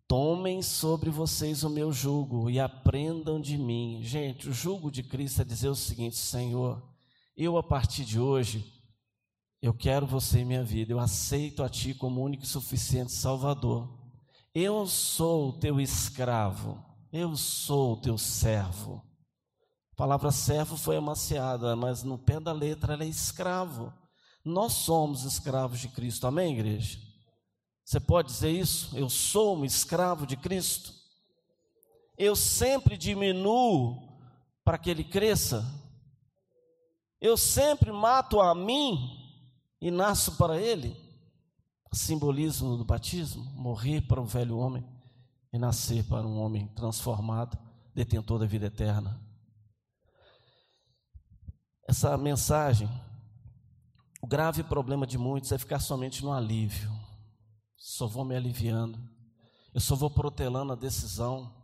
Tomem 0.09 0.63
sobre 0.63 1.11
vocês 1.11 1.63
o 1.63 1.69
meu 1.69 1.93
jugo 1.93 2.49
e 2.49 2.59
aprendam 2.59 3.39
de 3.39 3.59
mim. 3.59 3.99
Gente, 4.01 4.49
o 4.49 4.51
jugo 4.51 4.89
de 4.89 5.03
Cristo 5.03 5.43
é 5.43 5.45
dizer 5.45 5.69
o 5.69 5.75
seguinte: 5.75 6.15
Senhor, 6.15 6.81
eu 7.37 7.55
a 7.57 7.61
partir 7.61 8.03
de 8.03 8.19
hoje, 8.19 8.73
eu 9.61 9.71
quero 9.71 10.07
você 10.07 10.39
em 10.39 10.45
minha 10.45 10.63
vida, 10.63 10.91
eu 10.91 10.99
aceito 10.99 11.61
a 11.61 11.69
Ti 11.69 11.93
como 11.93 12.23
único 12.23 12.43
e 12.43 12.47
suficiente 12.47 13.11
Salvador. 13.11 13.87
Eu 14.51 14.87
sou 14.87 15.49
o 15.49 15.59
teu 15.59 15.79
escravo, 15.79 16.83
eu 17.13 17.35
sou 17.35 17.93
o 17.93 18.01
teu 18.01 18.17
servo. 18.17 19.07
Palavra 19.99 20.31
servo 20.31 20.77
foi 20.77 20.95
amaciada, 20.95 21.75
mas 21.75 22.03
no 22.03 22.17
pé 22.17 22.39
da 22.39 22.53
letra 22.53 22.93
ela 22.93 23.03
é 23.03 23.07
escravo. 23.07 23.93
Nós 24.45 24.71
somos 24.71 25.25
escravos 25.25 25.77
de 25.77 25.89
Cristo, 25.89 26.25
amém, 26.25 26.53
igreja? 26.53 26.97
Você 27.83 27.99
pode 27.99 28.29
dizer 28.29 28.49
isso? 28.49 28.97
Eu 28.97 29.09
sou 29.09 29.57
um 29.57 29.65
escravo 29.65 30.25
de 30.25 30.37
Cristo. 30.37 30.93
Eu 32.17 32.33
sempre 32.33 32.95
diminuo 32.95 34.17
para 34.63 34.77
que 34.77 34.89
ele 34.89 35.03
cresça. 35.03 35.69
Eu 37.19 37.35
sempre 37.35 37.91
mato 37.91 38.39
a 38.39 38.55
mim 38.55 38.97
e 39.81 39.91
nasço 39.91 40.37
para 40.37 40.57
ele. 40.57 40.95
Simbolismo 41.91 42.77
do 42.77 42.85
batismo: 42.85 43.43
morrer 43.53 43.99
para 44.07 44.21
o 44.21 44.25
velho 44.25 44.59
homem 44.59 44.87
e 45.51 45.59
nascer 45.59 46.05
para 46.05 46.25
um 46.25 46.39
homem 46.39 46.67
transformado, 46.67 47.59
detentor 47.93 48.39
da 48.39 48.45
vida 48.45 48.67
eterna. 48.67 49.27
Essa 51.89 52.15
mensagem, 52.17 52.87
o 54.21 54.27
grave 54.27 54.63
problema 54.63 55.07
de 55.07 55.17
muitos 55.17 55.51
é 55.51 55.57
ficar 55.57 55.79
somente 55.79 56.23
no 56.23 56.31
alívio 56.31 56.99
só 57.79 58.05
vou 58.05 58.25
me 58.25 58.35
aliviando, 58.35 58.99
eu 59.73 59.79
só 59.79 59.95
vou 59.95 60.09
protelando 60.09 60.73
a 60.73 60.75
decisão. 60.75 61.55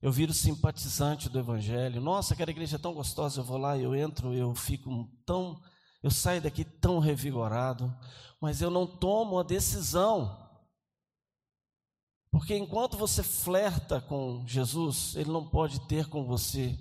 Eu 0.00 0.12
viro 0.12 0.32
simpatizante 0.32 1.28
do 1.28 1.38
Evangelho. 1.38 2.00
Nossa, 2.00 2.34
aquela 2.34 2.50
igreja 2.50 2.76
é 2.76 2.78
tão 2.78 2.94
gostosa, 2.94 3.40
eu 3.40 3.44
vou 3.44 3.58
lá, 3.58 3.76
eu 3.76 3.96
entro, 3.96 4.32
eu 4.32 4.54
fico 4.54 5.08
tão, 5.26 5.60
eu 6.02 6.10
saio 6.10 6.40
daqui 6.40 6.64
tão 6.64 7.00
revigorado, 7.00 7.92
mas 8.40 8.62
eu 8.62 8.70
não 8.70 8.86
tomo 8.86 9.38
a 9.38 9.42
decisão. 9.42 10.48
Porque 12.30 12.56
enquanto 12.56 12.96
você 12.96 13.22
flerta 13.22 14.00
com 14.00 14.44
Jesus, 14.46 15.16
Ele 15.16 15.30
não 15.30 15.48
pode 15.48 15.80
ter 15.88 16.06
com 16.08 16.24
você 16.24 16.78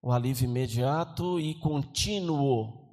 o 0.00 0.12
alívio 0.12 0.44
imediato 0.44 1.38
e 1.40 1.54
contínuo 1.56 2.88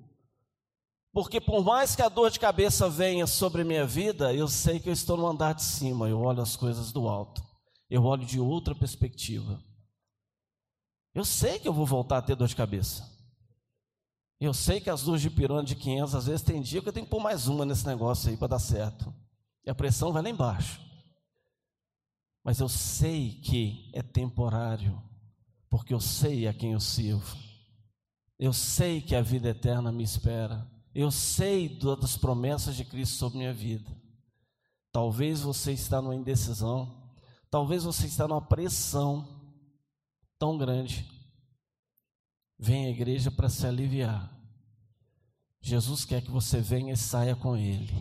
porque 1.15 1.39
por 1.39 1.63
mais 1.63 1.95
que 1.95 2.01
a 2.01 2.09
dor 2.09 2.29
de 2.29 2.37
cabeça 2.37 2.89
venha 2.89 3.25
sobre 3.25 3.63
minha 3.63 3.87
vida, 3.87 4.33
eu 4.33 4.49
sei 4.49 4.81
que 4.81 4.89
eu 4.89 4.93
estou 4.93 5.15
no 5.15 5.25
andar 5.25 5.53
de 5.53 5.63
cima, 5.63 6.09
eu 6.09 6.19
olho 6.19 6.41
as 6.41 6.57
coisas 6.57 6.91
do 6.91 7.07
alto. 7.07 7.41
Eu 7.89 8.03
olho 8.03 8.25
de 8.25 8.37
outra 8.37 8.75
perspectiva. 8.75 9.63
Eu 11.13 11.23
sei 11.23 11.57
que 11.57 11.69
eu 11.69 11.73
vou 11.73 11.85
voltar 11.85 12.17
a 12.17 12.21
ter 12.21 12.35
dor 12.35 12.49
de 12.49 12.55
cabeça. 12.57 13.09
Eu 14.41 14.53
sei 14.53 14.81
que 14.81 14.89
as 14.89 15.03
duas 15.03 15.21
de 15.21 15.29
pirona 15.29 15.63
de 15.63 15.77
500, 15.77 16.15
às 16.15 16.25
vezes 16.25 16.41
tem 16.41 16.61
dia 16.61 16.81
que 16.81 16.89
eu 16.89 16.91
tenho 16.91 17.05
que 17.05 17.11
pôr 17.11 17.21
mais 17.21 17.47
uma 17.47 17.63
nesse 17.63 17.87
negócio 17.87 18.29
aí 18.29 18.35
para 18.35 18.49
dar 18.49 18.59
certo. 18.59 19.15
E 19.65 19.69
a 19.69 19.73
pressão 19.73 20.11
vai 20.11 20.21
lá 20.21 20.29
embaixo. 20.29 20.81
Mas 22.43 22.59
eu 22.59 22.67
sei 22.67 23.39
que 23.41 23.89
é 23.93 24.01
temporário, 24.03 25.01
porque 25.69 25.93
eu 25.93 25.99
sei 25.99 26.47
a 26.47 26.53
quem 26.53 26.73
eu 26.73 26.79
sirvo. 26.79 27.37
Eu 28.37 28.51
sei 28.51 29.01
que 29.01 29.15
a 29.15 29.21
vida 29.21 29.49
eterna 29.49 29.91
me 29.91 30.03
espera. 30.03 30.69
Eu 30.93 31.11
sei 31.11 31.79
das 31.79 32.17
promessas 32.17 32.75
de 32.75 32.85
Cristo 32.85 33.15
sobre 33.17 33.39
minha 33.39 33.53
vida. 33.53 33.89
Talvez 34.91 35.41
você 35.41 35.73
está 35.73 36.01
numa 36.01 36.15
indecisão, 36.15 37.11
talvez 37.49 37.83
você 37.83 38.05
está 38.07 38.27
numa 38.27 38.41
pressão 38.41 39.27
tão 40.39 40.57
grande. 40.57 41.05
Venha 42.57 42.87
à 42.87 42.91
igreja 42.91 43.29
para 43.29 43.49
se 43.49 43.67
aliviar. 43.67 44.31
Jesus 45.61 46.05
quer 46.05 46.21
que 46.21 46.31
você 46.31 46.61
venha 46.61 46.93
e 46.93 46.97
saia 46.97 47.35
com 47.35 47.57
Ele. 47.57 47.91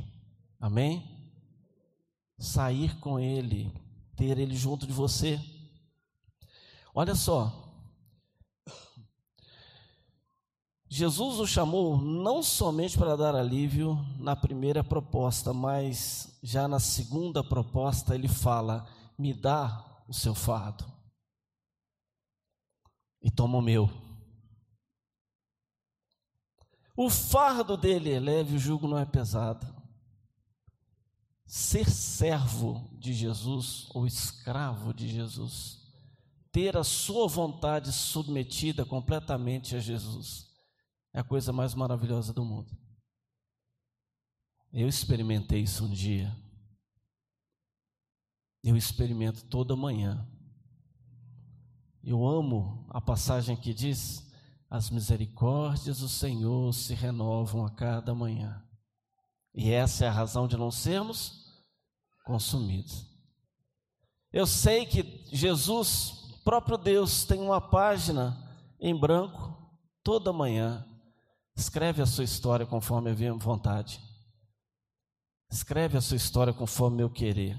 Amém? 0.60 1.02
Sair 2.38 2.96
com 3.00 3.18
Ele, 3.18 3.72
ter 4.14 4.38
Ele 4.38 4.54
junto 4.54 4.86
de 4.86 4.92
você. 4.92 5.40
Olha 6.94 7.16
só, 7.16 7.64
Jesus 10.88 11.40
o 11.40 11.46
chamou 11.46 12.00
não 12.00 12.40
somente 12.40 12.96
para 12.96 13.16
dar 13.16 13.34
alívio 13.34 13.96
na 14.16 14.36
primeira 14.36 14.84
proposta, 14.84 15.52
mas 15.52 16.38
já 16.40 16.68
na 16.68 16.78
segunda 16.78 17.42
proposta 17.42 18.14
ele 18.14 18.28
fala: 18.28 18.86
me 19.18 19.34
dá 19.34 20.04
o 20.06 20.14
seu 20.14 20.36
fardo 20.36 20.84
e 23.20 23.28
toma 23.28 23.58
o 23.58 23.62
meu. 23.62 23.90
O 26.96 27.10
fardo 27.10 27.76
dele 27.76 28.12
é 28.12 28.20
leve, 28.20 28.54
o 28.54 28.58
jugo 28.60 28.86
não 28.86 28.96
é 28.96 29.04
pesado. 29.04 29.66
Ser 31.44 31.90
servo 31.90 32.88
de 32.92 33.12
Jesus 33.12 33.88
ou 33.92 34.06
escravo 34.06 34.94
de 34.94 35.08
Jesus, 35.08 35.83
ter 36.54 36.76
a 36.76 36.84
sua 36.84 37.26
vontade 37.26 37.90
submetida 37.90 38.86
completamente 38.86 39.74
a 39.74 39.80
Jesus 39.80 40.48
é 41.12 41.18
a 41.18 41.24
coisa 41.24 41.52
mais 41.52 41.74
maravilhosa 41.74 42.32
do 42.32 42.44
mundo. 42.44 42.70
Eu 44.72 44.86
experimentei 44.86 45.62
isso 45.62 45.84
um 45.84 45.90
dia. 45.90 46.32
Eu 48.62 48.76
experimento 48.76 49.44
toda 49.46 49.74
manhã. 49.74 50.24
Eu 52.04 52.24
amo 52.24 52.86
a 52.88 53.00
passagem 53.00 53.56
que 53.56 53.74
diz: 53.74 54.24
As 54.70 54.90
misericórdias 54.90 55.98
do 55.98 56.08
Senhor 56.08 56.72
se 56.72 56.94
renovam 56.94 57.66
a 57.66 57.70
cada 57.70 58.14
manhã. 58.14 58.64
E 59.52 59.72
essa 59.72 60.04
é 60.04 60.08
a 60.08 60.12
razão 60.12 60.46
de 60.46 60.56
não 60.56 60.70
sermos 60.70 61.64
consumidos. 62.24 63.12
Eu 64.32 64.46
sei 64.46 64.86
que 64.86 65.24
Jesus, 65.32 66.23
próprio 66.44 66.76
Deus, 66.76 67.24
tem 67.24 67.40
uma 67.40 67.60
página 67.60 68.36
em 68.78 68.94
branco 68.94 69.56
toda 70.02 70.32
manhã. 70.32 70.86
Escreve 71.56 72.02
a 72.02 72.06
sua 72.06 72.24
história 72.24 72.66
conforme 72.66 73.10
a 73.10 73.14
minha 73.14 73.34
vontade. 73.34 74.00
Escreve 75.50 75.96
a 75.96 76.00
sua 76.00 76.16
história 76.16 76.52
conforme 76.52 77.02
eu 77.02 77.08
querer. 77.08 77.56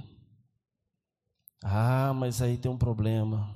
Ah, 1.64 2.14
mas 2.14 2.42
aí 2.42 2.58
tem 2.58 2.70
um 2.70 2.78
problema. 2.78 3.56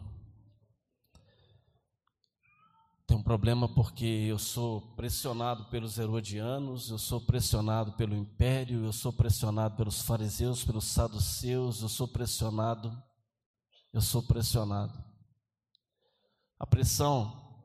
Tem 3.05 3.17
um 3.17 3.24
problema 3.24 3.67
porque 3.67 4.05
eu 4.05 4.38
sou 4.38 4.81
pressionado 4.95 5.65
pelos 5.65 5.98
herodianos, 5.98 6.89
eu 6.89 6.98
sou 6.98 7.19
pressionado 7.19 7.93
pelo 7.93 8.15
império, 8.15 8.86
eu 8.86 8.93
sou 8.93 9.12
pressionado 9.12 9.75
pelos 9.75 10.01
fariseus, 10.03 10.63
pelos 10.63 10.86
saduceus, 10.86 11.81
eu 11.81 11.89
sou 11.89 12.07
pressionado, 12.07 12.95
eu 13.91 14.00
sou 14.00 14.21
pressionado. 14.21 15.09
A 16.60 16.68
pressão, 16.68 17.63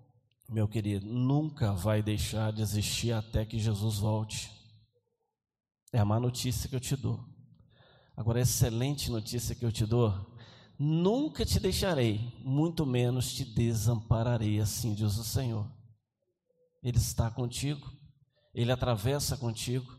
meu 0.49 0.69
querido, 0.69 1.05
nunca 1.05 1.73
vai 1.73 2.03
deixar 2.03 2.53
de 2.53 2.63
existir 2.63 3.13
até 3.13 3.45
que 3.45 3.59
Jesus 3.59 3.99
volte. 3.99 4.51
É 5.93 5.99
a 5.99 6.05
má 6.05 6.21
notícia 6.21 6.69
que 6.69 6.77
eu 6.77 6.81
te 6.81 6.97
dou. 6.97 7.23
Agora, 8.17 8.39
a 8.39 8.43
excelente 8.43 9.11
notícia 9.11 9.55
que 9.55 9.65
eu 9.65 9.73
te 9.73 9.85
dou 9.85 10.35
Nunca 10.79 11.45
te 11.45 11.61
deixarei, 11.61 12.33
muito 12.45 12.85
menos 12.85 13.33
te 13.33 13.45
desampararei, 13.45 14.59
assim 14.59 14.93
diz 14.93 15.17
o 15.17 15.25
Senhor. 15.25 15.71
Ele 16.83 16.99
está 16.99 17.31
contigo, 17.31 17.93
ele 18.53 18.73
atravessa 18.73 19.37
contigo. 19.37 19.97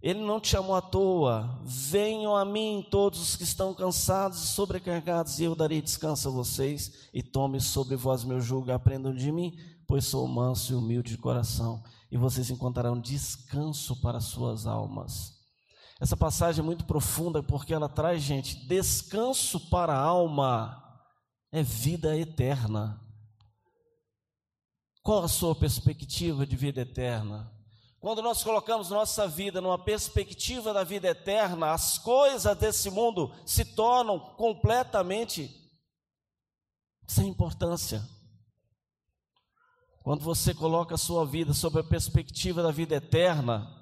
Ele 0.00 0.20
não 0.20 0.40
te 0.40 0.48
chamou 0.48 0.76
à 0.76 0.80
toa. 0.80 1.60
Venham 1.64 2.36
a 2.36 2.44
mim 2.44 2.86
todos 2.90 3.20
os 3.20 3.36
que 3.36 3.42
estão 3.42 3.74
cansados 3.74 4.42
e 4.42 4.46
sobrecarregados, 4.48 5.38
e 5.38 5.44
eu 5.44 5.54
darei 5.54 5.82
descanso 5.82 6.28
a 6.28 6.30
vocês. 6.30 7.08
E 7.12 7.22
tome 7.22 7.60
sobre 7.60 7.96
vós 7.96 8.22
meu 8.22 8.40
jugo 8.40 8.70
aprendam 8.70 9.12
de 9.14 9.32
mim, 9.32 9.58
pois 9.86 10.04
sou 10.04 10.26
manso 10.28 10.72
e 10.72 10.76
humilde 10.76 11.10
de 11.10 11.18
coração, 11.18 11.82
e 12.10 12.16
vocês 12.16 12.48
encontrarão 12.50 13.00
descanso 13.00 14.00
para 14.00 14.20
suas 14.20 14.66
almas. 14.66 15.36
Essa 16.00 16.16
passagem 16.16 16.62
é 16.62 16.64
muito 16.64 16.84
profunda 16.84 17.42
porque 17.42 17.74
ela 17.74 17.88
traz, 17.88 18.22
gente, 18.22 18.66
descanso 18.68 19.68
para 19.68 19.94
a 19.94 20.00
alma, 20.00 20.80
é 21.50 21.60
vida 21.60 22.16
eterna. 22.16 23.00
Qual 25.02 25.24
a 25.24 25.28
sua 25.28 25.56
perspectiva 25.56 26.46
de 26.46 26.54
vida 26.54 26.82
eterna? 26.82 27.50
Quando 28.00 28.22
nós 28.22 28.44
colocamos 28.44 28.90
nossa 28.90 29.26
vida 29.26 29.60
numa 29.60 29.78
perspectiva 29.78 30.72
da 30.72 30.84
vida 30.84 31.08
eterna, 31.08 31.72
as 31.72 31.98
coisas 31.98 32.56
desse 32.56 32.90
mundo 32.90 33.34
se 33.44 33.64
tornam 33.64 34.20
completamente 34.36 35.50
sem 37.06 37.28
importância. 37.28 38.06
Quando 40.02 40.22
você 40.22 40.54
coloca 40.54 40.94
a 40.94 40.98
sua 40.98 41.26
vida 41.26 41.52
sob 41.52 41.80
a 41.80 41.84
perspectiva 41.84 42.62
da 42.62 42.70
vida 42.70 42.94
eterna, 42.94 43.74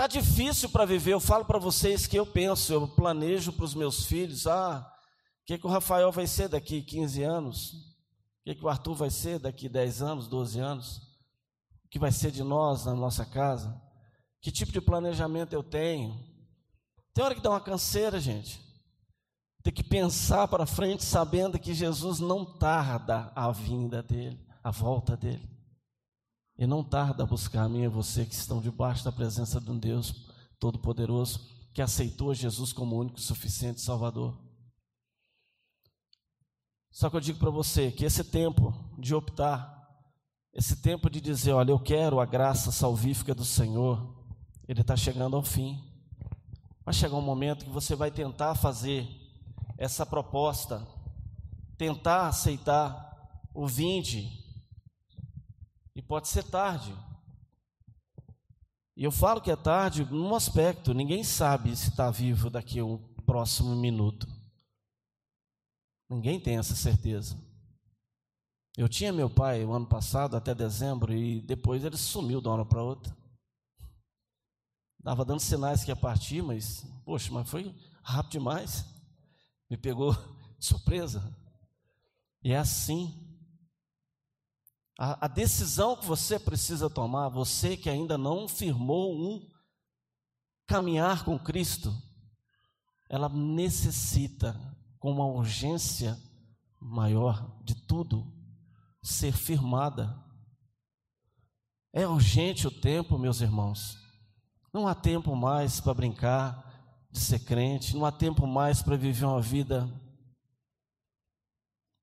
Tá 0.00 0.06
difícil 0.06 0.70
para 0.70 0.86
viver. 0.86 1.12
Eu 1.12 1.20
falo 1.20 1.44
para 1.44 1.58
vocês 1.58 2.06
que 2.06 2.18
eu 2.18 2.24
penso, 2.24 2.72
eu 2.72 2.88
planejo 2.88 3.52
para 3.52 3.66
os 3.66 3.74
meus 3.74 4.06
filhos, 4.06 4.46
ah, 4.46 4.90
o 5.42 5.44
que, 5.44 5.58
que 5.58 5.66
o 5.66 5.68
Rafael 5.68 6.10
vai 6.10 6.26
ser 6.26 6.48
daqui 6.48 6.80
15 6.80 7.22
anos? 7.22 7.72
O 7.72 8.44
que, 8.46 8.54
que 8.54 8.64
o 8.64 8.68
Arthur 8.70 8.94
vai 8.94 9.10
ser 9.10 9.38
daqui 9.38 9.68
10 9.68 10.00
anos, 10.00 10.26
12 10.26 10.58
anos? 10.58 11.09
Que 11.90 11.98
vai 11.98 12.12
ser 12.12 12.30
de 12.30 12.42
nós 12.42 12.84
na 12.86 12.94
nossa 12.94 13.26
casa? 13.26 13.80
Que 14.40 14.50
tipo 14.50 14.72
de 14.72 14.80
planejamento 14.80 15.52
eu 15.52 15.62
tenho? 15.62 16.18
Tem 17.12 17.24
hora 17.24 17.34
que 17.34 17.42
dá 17.42 17.50
uma 17.50 17.60
canseira, 17.60 18.20
gente. 18.20 18.60
Tem 19.62 19.72
que 19.72 19.84
pensar 19.84 20.48
para 20.48 20.64
frente 20.64 21.04
sabendo 21.04 21.58
que 21.58 21.74
Jesus 21.74 22.18
não 22.18 22.44
tarda 22.44 23.30
a 23.34 23.50
vinda 23.52 24.02
dele, 24.02 24.40
a 24.64 24.70
volta 24.70 25.16
dele. 25.16 25.46
E 26.56 26.66
não 26.66 26.82
tarda 26.82 27.24
a 27.24 27.26
buscar 27.26 27.64
a 27.64 27.68
mim 27.68 27.82
e 27.82 27.88
você 27.88 28.24
que 28.24 28.34
estão 28.34 28.60
debaixo 28.60 29.04
da 29.04 29.12
presença 29.12 29.60
de 29.60 29.70
um 29.70 29.78
Deus 29.78 30.28
Todo-Poderoso, 30.58 31.40
que 31.74 31.82
aceitou 31.82 32.34
Jesus 32.34 32.72
como 32.72 32.98
único 32.98 33.20
suficiente 33.20 33.80
Salvador. 33.80 34.38
Só 36.90 37.08
que 37.08 37.16
eu 37.16 37.20
digo 37.20 37.38
para 37.38 37.50
você 37.50 37.90
que 37.90 38.04
esse 38.04 38.24
tempo 38.24 38.74
de 38.98 39.14
optar, 39.14 39.79
esse 40.52 40.76
tempo 40.76 41.08
de 41.08 41.20
dizer, 41.20 41.52
olha, 41.52 41.70
eu 41.70 41.78
quero 41.78 42.20
a 42.20 42.26
graça 42.26 42.72
salvífica 42.72 43.34
do 43.34 43.44
Senhor, 43.44 44.14
ele 44.66 44.80
está 44.80 44.96
chegando 44.96 45.36
ao 45.36 45.42
fim. 45.42 45.82
Vai 46.84 46.92
chegar 46.92 47.16
um 47.16 47.22
momento 47.22 47.64
que 47.64 47.70
você 47.70 47.94
vai 47.94 48.10
tentar 48.10 48.54
fazer 48.54 49.08
essa 49.78 50.04
proposta, 50.04 50.86
tentar 51.78 52.28
aceitar 52.28 53.10
o 53.54 53.66
vinde 53.66 54.28
e 55.94 56.02
pode 56.02 56.28
ser 56.28 56.44
tarde. 56.44 56.94
E 58.96 59.04
eu 59.04 59.10
falo 59.10 59.40
que 59.40 59.50
é 59.50 59.56
tarde 59.56 60.04
num 60.04 60.34
aspecto: 60.34 60.92
ninguém 60.92 61.24
sabe 61.24 61.74
se 61.74 61.90
está 61.90 62.10
vivo 62.10 62.50
daqui 62.50 62.80
a 62.80 62.84
um 62.84 62.98
próximo 63.24 63.74
minuto. 63.76 64.26
Ninguém 66.08 66.40
tem 66.40 66.58
essa 66.58 66.74
certeza. 66.74 67.38
Eu 68.76 68.88
tinha 68.88 69.12
meu 69.12 69.28
pai 69.28 69.64
o 69.64 69.72
ano 69.72 69.86
passado, 69.86 70.36
até 70.36 70.54
dezembro, 70.54 71.12
e 71.12 71.40
depois 71.40 71.84
ele 71.84 71.96
sumiu 71.96 72.40
de 72.40 72.48
uma 72.48 72.54
hora 72.54 72.64
para 72.64 72.82
outra. 72.82 73.16
Dava 75.02 75.24
dando 75.24 75.40
sinais 75.40 75.82
que 75.82 75.90
ia 75.90 75.96
partir, 75.96 76.42
mas, 76.42 76.84
poxa, 77.04 77.32
mas 77.32 77.48
foi 77.48 77.74
rápido 78.02 78.32
demais. 78.32 78.84
Me 79.68 79.76
pegou 79.76 80.12
de 80.58 80.64
surpresa. 80.64 81.36
E 82.42 82.52
é 82.52 82.58
assim. 82.58 83.26
A, 84.98 85.24
a 85.24 85.28
decisão 85.28 85.96
que 85.96 86.04
você 86.04 86.38
precisa 86.38 86.88
tomar, 86.88 87.28
você 87.28 87.76
que 87.76 87.88
ainda 87.88 88.16
não 88.16 88.46
firmou 88.46 89.14
um 89.14 89.50
caminhar 90.66 91.24
com 91.24 91.38
Cristo, 91.38 91.92
ela 93.08 93.28
necessita, 93.28 94.54
com 95.00 95.10
uma 95.10 95.26
urgência 95.26 96.16
maior 96.78 97.60
de 97.64 97.74
tudo, 97.74 98.39
ser 99.02 99.32
firmada. 99.32 100.16
É 101.92 102.06
urgente 102.06 102.66
o 102.66 102.70
tempo, 102.70 103.18
meus 103.18 103.40
irmãos. 103.40 103.98
Não 104.72 104.86
há 104.86 104.94
tempo 104.94 105.34
mais 105.34 105.80
para 105.80 105.94
brincar 105.94 106.66
de 107.10 107.18
ser 107.18 107.40
crente, 107.40 107.96
não 107.96 108.06
há 108.06 108.12
tempo 108.12 108.46
mais 108.46 108.82
para 108.82 108.96
viver 108.96 109.24
uma 109.24 109.40
vida 109.40 109.88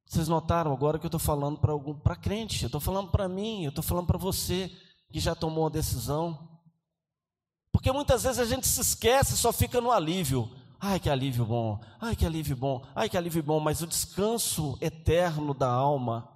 vocês 0.07 0.29
notaram 0.29 0.71
agora 0.71 0.97
que 0.97 1.05
eu 1.05 1.10
estou 1.10 1.19
falando 1.19 1.60
para 1.60 1.73
algum, 1.73 1.93
para 1.93 2.15
crente, 2.15 2.63
eu 2.63 2.67
estou 2.67 2.79
falando 2.79 3.12
para 3.12 3.27
mim, 3.27 3.65
eu 3.65 3.69
estou 3.69 3.83
falando 3.83 4.07
para 4.07 4.17
você 4.17 4.71
que 5.12 5.19
já 5.19 5.36
tomou 5.36 5.65
uma 5.65 5.69
decisão. 5.69 6.49
Porque 7.73 7.91
muitas 7.91 8.23
vezes 8.23 8.39
a 8.39 8.45
gente 8.45 8.65
se 8.65 8.79
esquece, 8.79 9.36
só 9.36 9.51
fica 9.51 9.81
no 9.81 9.91
alívio. 9.91 10.49
Ai, 10.79 10.99
que 10.99 11.10
alívio 11.10 11.45
bom, 11.45 11.81
ai, 11.99 12.15
que 12.15 12.25
alívio 12.25 12.55
bom, 12.55 12.86
ai, 12.95 13.10
que 13.10 13.17
alívio 13.17 13.43
bom, 13.43 13.60
mas 13.60 13.81
o 13.81 13.88
descanso 13.88 14.77
eterno 14.79 15.53
da 15.53 15.69
alma 15.69 16.29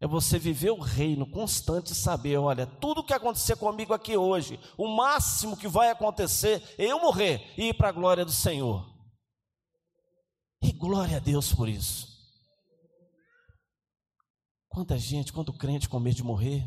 é 0.00 0.06
você 0.06 0.38
viver 0.38 0.70
o 0.70 0.80
reino 0.80 1.26
constante 1.26 1.92
e 1.92 1.94
saber: 1.94 2.36
olha, 2.36 2.66
tudo 2.66 3.04
que 3.04 3.14
acontecer 3.14 3.56
comigo 3.56 3.94
aqui 3.94 4.16
hoje, 4.16 4.60
o 4.76 4.88
máximo 4.88 5.56
que 5.56 5.66
vai 5.66 5.90
acontecer 5.90 6.62
é 6.76 6.86
eu 6.86 7.00
morrer 7.00 7.52
e 7.56 7.68
ir 7.68 7.74
para 7.74 7.88
a 7.88 7.92
glória 7.92 8.24
do 8.24 8.32
Senhor. 8.32 8.94
E 10.62 10.72
glória 10.72 11.16
a 11.16 11.20
Deus 11.20 11.52
por 11.52 11.68
isso. 11.68 12.14
Quanta 14.68 14.98
gente, 14.98 15.32
quanto 15.32 15.52
crente 15.52 15.88
com 15.88 15.98
medo 15.98 16.16
de 16.16 16.22
morrer, 16.22 16.62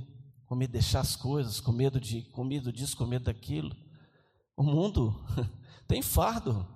com 0.47 0.55
medo 0.55 0.71
de 0.71 0.79
deixar 0.79 1.01
as 1.01 1.15
coisas, 1.15 1.59
com 1.59 1.71
medo 1.71 1.99
de, 1.99 2.23
com 2.31 2.43
medo 2.43 2.73
disso, 2.73 2.97
com 2.97 3.05
medo 3.05 3.25
daquilo. 3.25 3.75
O 4.57 4.63
mundo 4.63 5.13
tem 5.87 6.01
fardo 6.01 6.67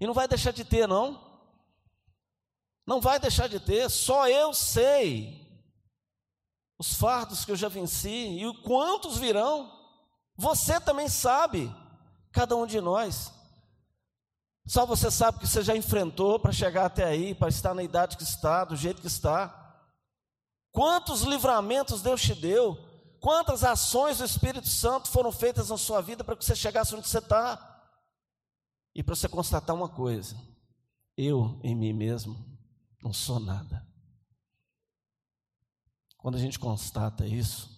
e 0.00 0.06
não 0.06 0.14
vai 0.14 0.26
deixar 0.26 0.50
de 0.50 0.64
ter, 0.64 0.88
não. 0.88 1.30
Não 2.84 3.00
vai 3.00 3.20
deixar 3.20 3.48
de 3.48 3.60
ter, 3.60 3.88
só 3.88 4.28
eu 4.28 4.52
sei 4.52 5.41
os 6.82 6.94
fardos 6.94 7.44
que 7.44 7.52
eu 7.52 7.56
já 7.56 7.68
venci 7.68 8.08
e 8.08 8.62
quantos 8.64 9.16
virão. 9.16 9.72
Você 10.36 10.80
também 10.80 11.08
sabe, 11.08 11.72
cada 12.32 12.56
um 12.56 12.66
de 12.66 12.80
nós. 12.80 13.32
Só 14.66 14.84
você 14.84 15.08
sabe 15.08 15.38
que 15.38 15.46
você 15.46 15.62
já 15.62 15.76
enfrentou 15.76 16.40
para 16.40 16.50
chegar 16.50 16.86
até 16.86 17.04
aí, 17.04 17.36
para 17.36 17.48
estar 17.48 17.72
na 17.72 17.84
idade 17.84 18.16
que 18.16 18.24
está, 18.24 18.64
do 18.64 18.74
jeito 18.74 19.00
que 19.00 19.06
está. 19.06 19.80
Quantos 20.72 21.22
livramentos 21.22 22.02
Deus 22.02 22.20
te 22.20 22.34
deu? 22.34 22.76
Quantas 23.20 23.62
ações 23.62 24.18
do 24.18 24.24
Espírito 24.24 24.68
Santo 24.68 25.08
foram 25.08 25.30
feitas 25.30 25.68
na 25.68 25.78
sua 25.78 26.00
vida 26.00 26.24
para 26.24 26.34
que 26.34 26.44
você 26.44 26.56
chegasse 26.56 26.96
onde 26.96 27.06
você 27.06 27.18
está? 27.18 27.80
E 28.92 29.04
para 29.04 29.14
você 29.14 29.28
constatar 29.28 29.76
uma 29.76 29.88
coisa: 29.88 30.36
eu 31.16 31.60
em 31.62 31.76
mim 31.76 31.92
mesmo 31.92 32.44
não 33.00 33.12
sou 33.12 33.38
nada. 33.38 33.91
Quando 36.22 36.36
a 36.36 36.38
gente 36.38 36.56
constata 36.56 37.26
isso, 37.26 37.68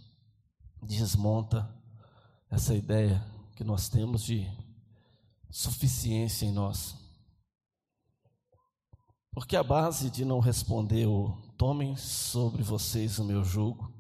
desmonta 0.82 1.74
essa 2.50 2.74
ideia 2.74 3.24
que 3.56 3.64
nós 3.64 3.88
temos 3.88 4.22
de 4.22 4.46
suficiência 5.50 6.44
em 6.44 6.52
nós. 6.52 6.94
Porque 9.32 9.56
a 9.56 9.62
base 9.62 10.10
de 10.10 10.26
não 10.26 10.40
responder 10.40 11.06
o 11.06 11.30
tomem 11.56 11.96
sobre 11.96 12.62
vocês 12.62 13.18
o 13.18 13.24
meu 13.24 13.42
jugo 13.42 13.90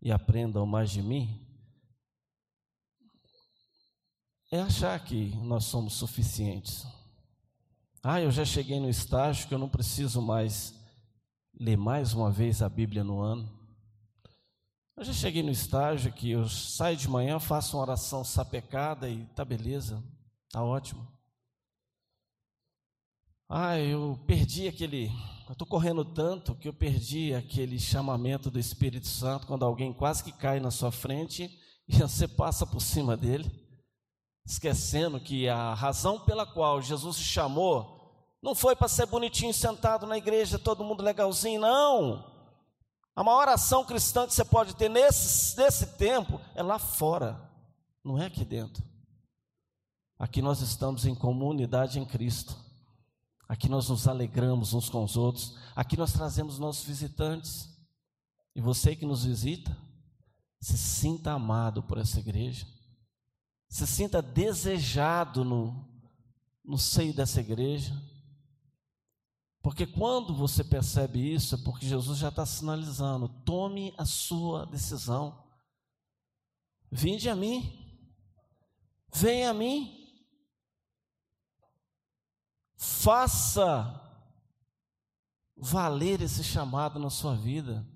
e 0.00 0.12
aprendam 0.12 0.64
mais 0.64 0.92
de 0.92 1.02
mim 1.02 1.44
é 4.52 4.60
achar 4.60 5.04
que 5.04 5.34
nós 5.38 5.64
somos 5.64 5.94
suficientes. 5.94 6.86
Ah, 8.04 8.20
eu 8.20 8.30
já 8.30 8.44
cheguei 8.44 8.78
no 8.78 8.88
estágio 8.88 9.48
que 9.48 9.54
eu 9.54 9.58
não 9.58 9.68
preciso 9.68 10.22
mais 10.22 10.74
ler 11.58 11.76
mais 11.76 12.14
uma 12.14 12.30
vez 12.30 12.62
a 12.62 12.68
Bíblia 12.68 13.02
no 13.02 13.20
ano. 13.20 13.59
Eu 15.00 15.06
já 15.06 15.14
cheguei 15.14 15.42
no 15.42 15.50
estágio 15.50 16.12
que 16.12 16.32
eu 16.32 16.46
saio 16.46 16.94
de 16.94 17.08
manhã, 17.08 17.40
faço 17.40 17.74
uma 17.74 17.84
oração 17.84 18.22
sapecada 18.22 19.08
e 19.08 19.24
tá 19.34 19.42
beleza, 19.46 20.04
tá 20.50 20.62
ótimo. 20.62 21.08
Ah, 23.48 23.78
eu 23.78 24.22
perdi 24.26 24.68
aquele. 24.68 25.06
Eu 25.46 25.52
estou 25.52 25.66
correndo 25.66 26.04
tanto 26.04 26.54
que 26.54 26.68
eu 26.68 26.74
perdi 26.74 27.32
aquele 27.32 27.80
chamamento 27.80 28.50
do 28.50 28.58
Espírito 28.58 29.06
Santo 29.06 29.46
quando 29.46 29.64
alguém 29.64 29.90
quase 29.90 30.22
que 30.22 30.32
cai 30.32 30.60
na 30.60 30.70
sua 30.70 30.92
frente 30.92 31.50
e 31.88 31.96
você 31.96 32.28
passa 32.28 32.66
por 32.66 32.82
cima 32.82 33.16
dele 33.16 33.50
esquecendo 34.44 35.18
que 35.18 35.48
a 35.48 35.72
razão 35.72 36.20
pela 36.20 36.44
qual 36.44 36.82
Jesus 36.82 37.16
te 37.16 37.24
chamou 37.24 38.36
não 38.42 38.54
foi 38.54 38.76
para 38.76 38.86
ser 38.86 39.06
bonitinho 39.06 39.54
sentado 39.54 40.06
na 40.06 40.18
igreja, 40.18 40.58
todo 40.58 40.84
mundo 40.84 41.02
legalzinho, 41.02 41.58
não. 41.58 42.39
A 43.20 43.22
maior 43.22 43.48
ação 43.50 43.84
cristã 43.84 44.26
que 44.26 44.32
você 44.32 44.42
pode 44.42 44.74
ter 44.74 44.88
nesse, 44.88 45.54
nesse 45.58 45.86
tempo 45.98 46.40
é 46.54 46.62
lá 46.62 46.78
fora, 46.78 47.38
não 48.02 48.18
é 48.18 48.24
aqui 48.24 48.46
dentro. 48.46 48.82
Aqui 50.18 50.40
nós 50.40 50.62
estamos 50.62 51.04
em 51.04 51.14
comunidade 51.14 51.98
em 51.98 52.04
Cristo. 52.06 52.56
Aqui 53.46 53.68
nós 53.68 53.90
nos 53.90 54.08
alegramos 54.08 54.72
uns 54.72 54.88
com 54.88 55.04
os 55.04 55.18
outros. 55.18 55.54
Aqui 55.76 55.98
nós 55.98 56.14
trazemos 56.14 56.58
nossos 56.58 56.86
visitantes. 56.86 57.68
E 58.56 58.60
você 58.62 58.96
que 58.96 59.04
nos 59.04 59.26
visita, 59.26 59.76
se 60.58 60.78
sinta 60.78 61.32
amado 61.32 61.82
por 61.82 61.98
essa 61.98 62.18
igreja 62.18 62.66
se 63.70 63.86
sinta 63.86 64.20
desejado 64.20 65.44
no, 65.44 65.88
no 66.64 66.76
seio 66.76 67.14
dessa 67.14 67.40
igreja. 67.40 67.94
Porque 69.62 69.86
quando 69.86 70.34
você 70.34 70.64
percebe 70.64 71.34
isso, 71.34 71.54
é 71.54 71.58
porque 71.58 71.86
Jesus 71.86 72.18
já 72.18 72.28
está 72.28 72.46
sinalizando: 72.46 73.28
tome 73.44 73.94
a 73.98 74.04
sua 74.04 74.64
decisão. 74.66 75.44
Vinde 76.90 77.28
a 77.28 77.36
mim, 77.36 78.04
venha 79.12 79.50
a 79.50 79.54
mim, 79.54 79.96
faça 82.76 83.96
valer 85.56 86.22
esse 86.22 86.42
chamado 86.42 86.98
na 86.98 87.10
sua 87.10 87.36
vida. 87.36 87.86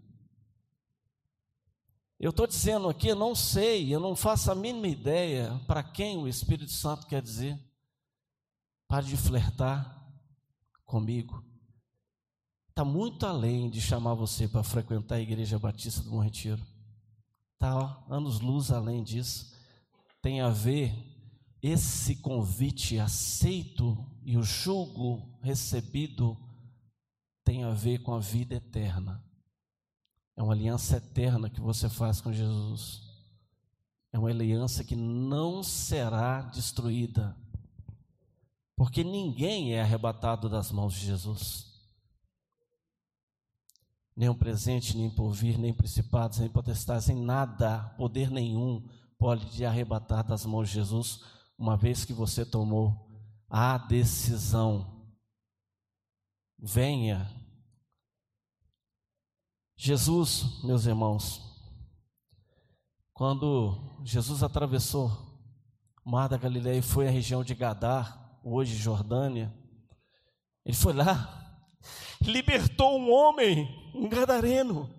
Eu 2.21 2.31
estou 2.31 2.47
dizendo 2.47 2.89
aqui, 2.89 3.09
eu 3.09 3.17
não 3.17 3.35
sei, 3.35 3.93
eu 3.93 3.99
não 3.99 4.15
faço 4.15 4.53
a 4.53 4.55
mínima 4.55 4.87
ideia 4.87 5.61
para 5.67 5.83
quem 5.83 6.19
o 6.19 6.29
Espírito 6.29 6.71
Santo 6.71 7.07
quer 7.07 7.21
dizer. 7.21 7.59
Pare 8.87 9.07
de 9.07 9.17
flertar 9.17 10.09
comigo. 10.85 11.54
Está 12.75 12.85
muito 12.85 13.25
além 13.25 13.71
de 13.71 13.81
chamar 13.81 14.15
você 14.15 14.49
para 14.49 14.65
frequentar 14.65 15.15
a 15.15 15.21
Igreja 15.21 15.61
Batista 15.61 16.03
do 16.03 16.11
Bom 16.11 16.19
Retiro. 16.19 16.61
Está 17.53 18.05
anos-luz 18.11 18.73
além 18.73 19.05
disso. 19.05 19.55
Tem 20.21 20.41
a 20.41 20.49
ver 20.49 20.93
esse 21.63 22.17
convite 22.17 22.99
aceito 22.99 23.97
e 24.25 24.37
o 24.37 24.43
julgo 24.43 25.39
recebido 25.41 26.37
tem 27.45 27.63
a 27.63 27.71
ver 27.71 28.03
com 28.03 28.13
a 28.13 28.19
vida 28.19 28.57
eterna. 28.57 29.25
É 30.37 30.43
uma 30.43 30.53
aliança 30.53 30.97
eterna 30.97 31.49
que 31.49 31.61
você 31.61 31.89
faz 31.89 32.21
com 32.21 32.33
Jesus. 32.33 33.03
É 34.13 34.19
uma 34.19 34.31
aliança 34.31 34.83
que 34.83 34.97
não 34.97 35.63
será 35.63 36.41
destruída. 36.41 37.37
Porque 38.75 39.05
ninguém 39.05 39.75
é 39.75 39.81
arrebatado 39.81 40.49
das 40.49 40.73
mãos 40.73 40.95
de 40.95 41.07
Jesus. 41.07 41.74
Nem 44.17 44.29
o 44.29 44.35
presente, 44.35 44.97
nem 44.97 45.11
por 45.11 45.33
vir, 45.33 45.59
nem 45.59 45.73
principados, 45.73 46.39
nem 46.39 46.49
potestades, 46.49 47.09
em 47.09 47.21
nada, 47.21 47.95
poder 47.97 48.31
nenhum 48.31 48.87
pode 49.19 49.47
te 49.51 49.65
arrebatar 49.65 50.25
das 50.25 50.45
mãos 50.45 50.69
de 50.69 50.75
Jesus, 50.75 51.25
uma 51.59 51.77
vez 51.77 52.05
que 52.05 52.13
você 52.13 52.45
tomou 52.45 52.95
a 53.49 53.79
decisão. 53.79 55.09
Venha 56.59 57.29
Jesus, 59.77 60.63
meus 60.63 60.87
irmãos, 60.87 61.43
quando 63.13 64.01
Jesus 64.05 64.43
atravessou 64.43 65.11
o 66.05 66.11
mar 66.11 66.29
da 66.29 66.37
Galileia 66.37 66.79
e 66.79 66.83
foi 66.83 67.09
à 67.09 67.11
região 67.11 67.43
de 67.45 67.55
Gadar, 67.55 68.39
hoje 68.43 68.77
Jordânia, 68.77 69.53
ele 70.65 70.77
foi 70.77 70.93
lá, 70.93 71.69
libertou 72.23 72.99
um 72.99 73.13
homem, 73.13 73.69
um 73.95 74.09
gadareno, 74.09 74.91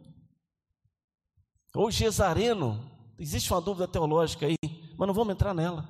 ou 1.73 1.91
gesareno, 1.91 2.89
existe 3.19 3.51
uma 3.51 3.59
dúvida 3.59 3.87
teológica 3.87 4.45
aí, 4.45 4.57
mas 4.97 5.07
não 5.07 5.13
vamos 5.13 5.33
entrar 5.33 5.53
nela. 5.53 5.87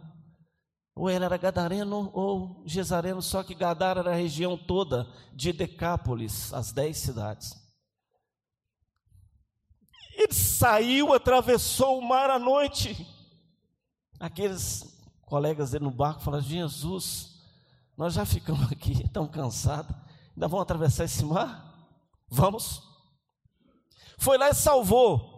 Ou 0.96 1.10
ele 1.10 1.26
era 1.26 1.38
gadareno 1.38 2.10
ou 2.14 2.64
gesareno, 2.66 3.22
só 3.22 3.44
que 3.44 3.54
Gadar 3.54 3.98
era 3.98 4.12
a 4.12 4.16
região 4.16 4.58
toda 4.58 5.08
de 5.34 5.52
Decápolis, 5.52 6.54
as 6.54 6.72
dez 6.72 6.98
cidades. 6.98 7.54
Ele 10.18 10.34
saiu, 10.34 11.14
atravessou 11.14 12.00
o 12.00 12.08
mar 12.08 12.30
à 12.30 12.40
noite. 12.40 13.06
Aqueles 14.18 14.98
colegas 15.26 15.72
dele 15.72 15.84
no 15.84 15.92
barco 15.92 16.22
falaram: 16.22 16.44
Jesus, 16.44 17.44
nós 17.98 18.14
já 18.14 18.26
ficamos 18.26 18.72
aqui 18.72 19.08
tão 19.10 19.28
cansados, 19.28 19.94
ainda 20.34 20.48
vamos 20.48 20.64
atravessar 20.64 21.04
esse 21.04 21.26
mar? 21.26 21.92
Vamos. 22.30 22.95
Foi 24.18 24.38
lá 24.38 24.50
e 24.50 24.54
salvou, 24.54 25.36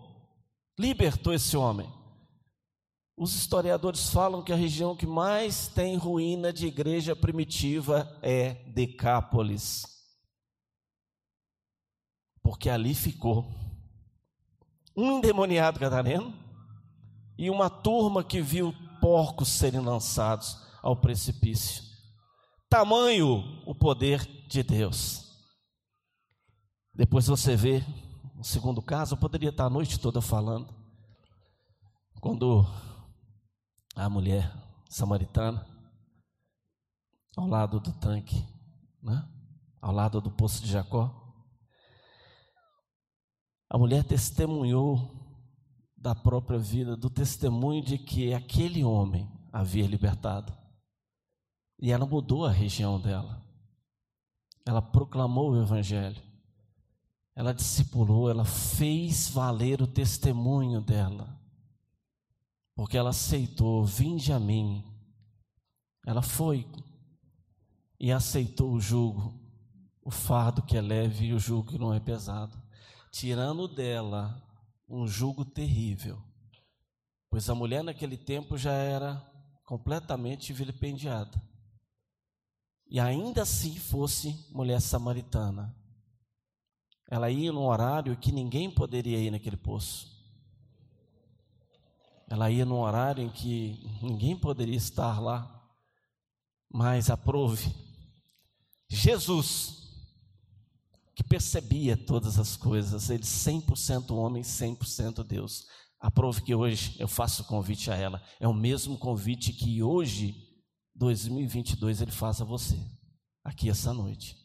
libertou 0.78 1.34
esse 1.34 1.58
homem. 1.58 1.92
Os 3.18 3.34
historiadores 3.34 4.12
falam 4.12 4.44
que 4.44 4.54
a 4.54 4.56
região 4.56 4.96
que 4.96 5.08
mais 5.08 5.68
tem 5.68 5.98
ruína 5.98 6.54
de 6.54 6.68
igreja 6.68 7.16
primitiva 7.16 8.08
é 8.22 8.54
Decápolis. 8.74 9.84
Porque 12.44 12.70
ali 12.70 12.94
ficou 12.94 13.52
um 14.96 15.14
endemoniado 15.14 15.80
gadareno 15.80 16.34
e 17.38 17.50
uma 17.50 17.70
turma 17.70 18.24
que 18.24 18.40
viu 18.42 18.74
porcos 19.02 19.50
serem 19.50 19.82
lançados 19.82 20.56
ao 20.82 20.96
precipício. 20.96 21.84
Tamanho 22.70 23.64
o 23.66 23.74
poder 23.74 24.26
de 24.48 24.62
Deus. 24.62 25.26
Depois 26.94 27.28
você 27.28 27.56
vê 27.56 27.84
o 28.40 28.44
segundo 28.44 28.82
caso, 28.82 29.16
eu 29.16 29.20
poderia 29.20 29.50
estar 29.50 29.66
a 29.66 29.70
noite 29.70 30.00
toda 30.00 30.22
falando. 30.22 30.74
Quando 32.22 32.66
a 33.96 34.10
mulher 34.10 34.54
samaritana, 34.90 35.66
ao 37.36 37.48
lado 37.48 37.80
do 37.80 37.92
tanque, 37.94 38.46
né? 39.02 39.28
ao 39.82 39.92
lado 39.92 40.22
do 40.22 40.30
poço 40.30 40.62
de 40.62 40.72
Jacó, 40.72 41.28
a 43.70 43.78
mulher 43.78 44.04
testemunhou 44.04 45.18
da 45.96 46.14
própria 46.14 46.60
vida, 46.60 46.96
do 46.96 47.10
testemunho 47.10 47.84
de 47.84 47.98
que 47.98 48.34
aquele 48.34 48.84
homem 48.84 49.30
havia 49.52 49.88
libertado. 49.88 50.56
E 51.80 51.92
ela 51.92 52.06
mudou 52.06 52.46
a 52.46 52.52
região 52.52 53.00
dela. 53.00 53.44
Ela 54.66 54.82
proclamou 54.82 55.52
o 55.52 55.62
Evangelho. 55.62 56.27
Ela 57.38 57.54
discipulou, 57.54 58.30
ela 58.30 58.44
fez 58.44 59.30
valer 59.30 59.82
o 59.82 59.88
testemunho 59.88 60.82
dela. 60.82 61.40
Porque 62.76 62.98
ela 62.98 63.12
aceitou, 63.12 63.86
vinde 63.86 64.34
a 64.34 64.40
mim. 64.40 64.84
Ela 66.06 66.22
foi 66.22 66.68
e 68.00 68.12
aceitou 68.12 68.74
o 68.74 68.82
jugo, 68.82 69.40
o 70.02 70.12
fardo 70.12 70.62
que 70.62 70.76
é 70.76 70.82
leve 70.82 71.28
e 71.28 71.34
o 71.34 71.40
jugo 71.40 71.70
que 71.70 71.78
não 71.78 71.94
é 71.94 72.00
pesado 72.00 72.68
tirando 73.18 73.68
dela 73.68 74.44
um 74.88 75.08
jugo 75.08 75.44
terrível, 75.44 76.22
pois 77.32 77.50
a 77.50 77.56
mulher 77.56 77.84
naquele 77.84 78.16
tempo 78.16 78.58
já 78.58 78.72
era 78.74 79.20
completamente 79.66 80.54
vilipendiada. 80.54 81.42
E 82.90 83.00
ainda 83.00 83.42
assim 83.42 83.76
fosse 83.76 84.48
mulher 84.52 84.80
samaritana, 84.80 85.76
Ela 87.10 87.30
ia 87.30 87.52
num 87.52 87.66
horário 87.66 88.18
que 88.18 88.32
ninguém 88.32 88.70
poderia 88.70 89.18
ir 89.18 89.32
naquele 89.32 89.58
poço. 89.58 90.18
Ela 92.30 92.52
ia 92.52 92.66
num 92.66 92.80
horário 92.80 93.24
em 93.24 93.30
que 93.30 93.80
ninguém 94.02 94.38
poderia 94.38 94.76
estar 94.76 95.20
lá. 95.22 95.54
Mas 96.70 97.10
aprove. 97.10 97.74
Jesus, 98.90 99.78
que 101.16 101.24
percebia 101.24 101.96
todas 101.96 102.38
as 102.38 102.58
coisas, 102.58 103.10
ele 103.10 103.24
100% 103.24 104.12
homem, 104.12 104.44
100% 104.44 105.24
Deus. 105.24 105.66
Aprove 106.00 106.42
que 106.42 106.54
hoje 106.54 106.96
eu 107.00 107.08
faço 107.08 107.42
o 107.42 107.46
convite 107.46 107.90
a 107.90 107.96
ela. 107.96 108.22
É 108.40 108.48
o 108.48 108.54
mesmo 108.54 108.98
convite 108.98 109.54
que 109.54 109.82
hoje, 109.82 110.36
2022, 110.94 112.02
ele 112.02 112.12
faz 112.12 112.42
a 112.42 112.46
você, 112.46 112.78
aqui 113.44 113.70
essa 113.70 113.94
noite. 113.94 114.38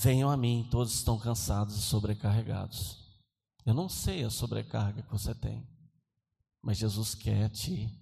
Venham 0.00 0.30
a 0.30 0.36
mim, 0.36 0.64
todos 0.70 0.94
estão 0.94 1.18
cansados 1.18 1.76
e 1.76 1.82
sobrecarregados. 1.82 2.98
Eu 3.66 3.74
não 3.74 3.88
sei 3.88 4.22
a 4.22 4.30
sobrecarga 4.30 5.02
que 5.02 5.10
você 5.10 5.34
tem, 5.34 5.66
mas 6.62 6.78
Jesus 6.78 7.16
quer 7.16 7.48
te 7.48 7.92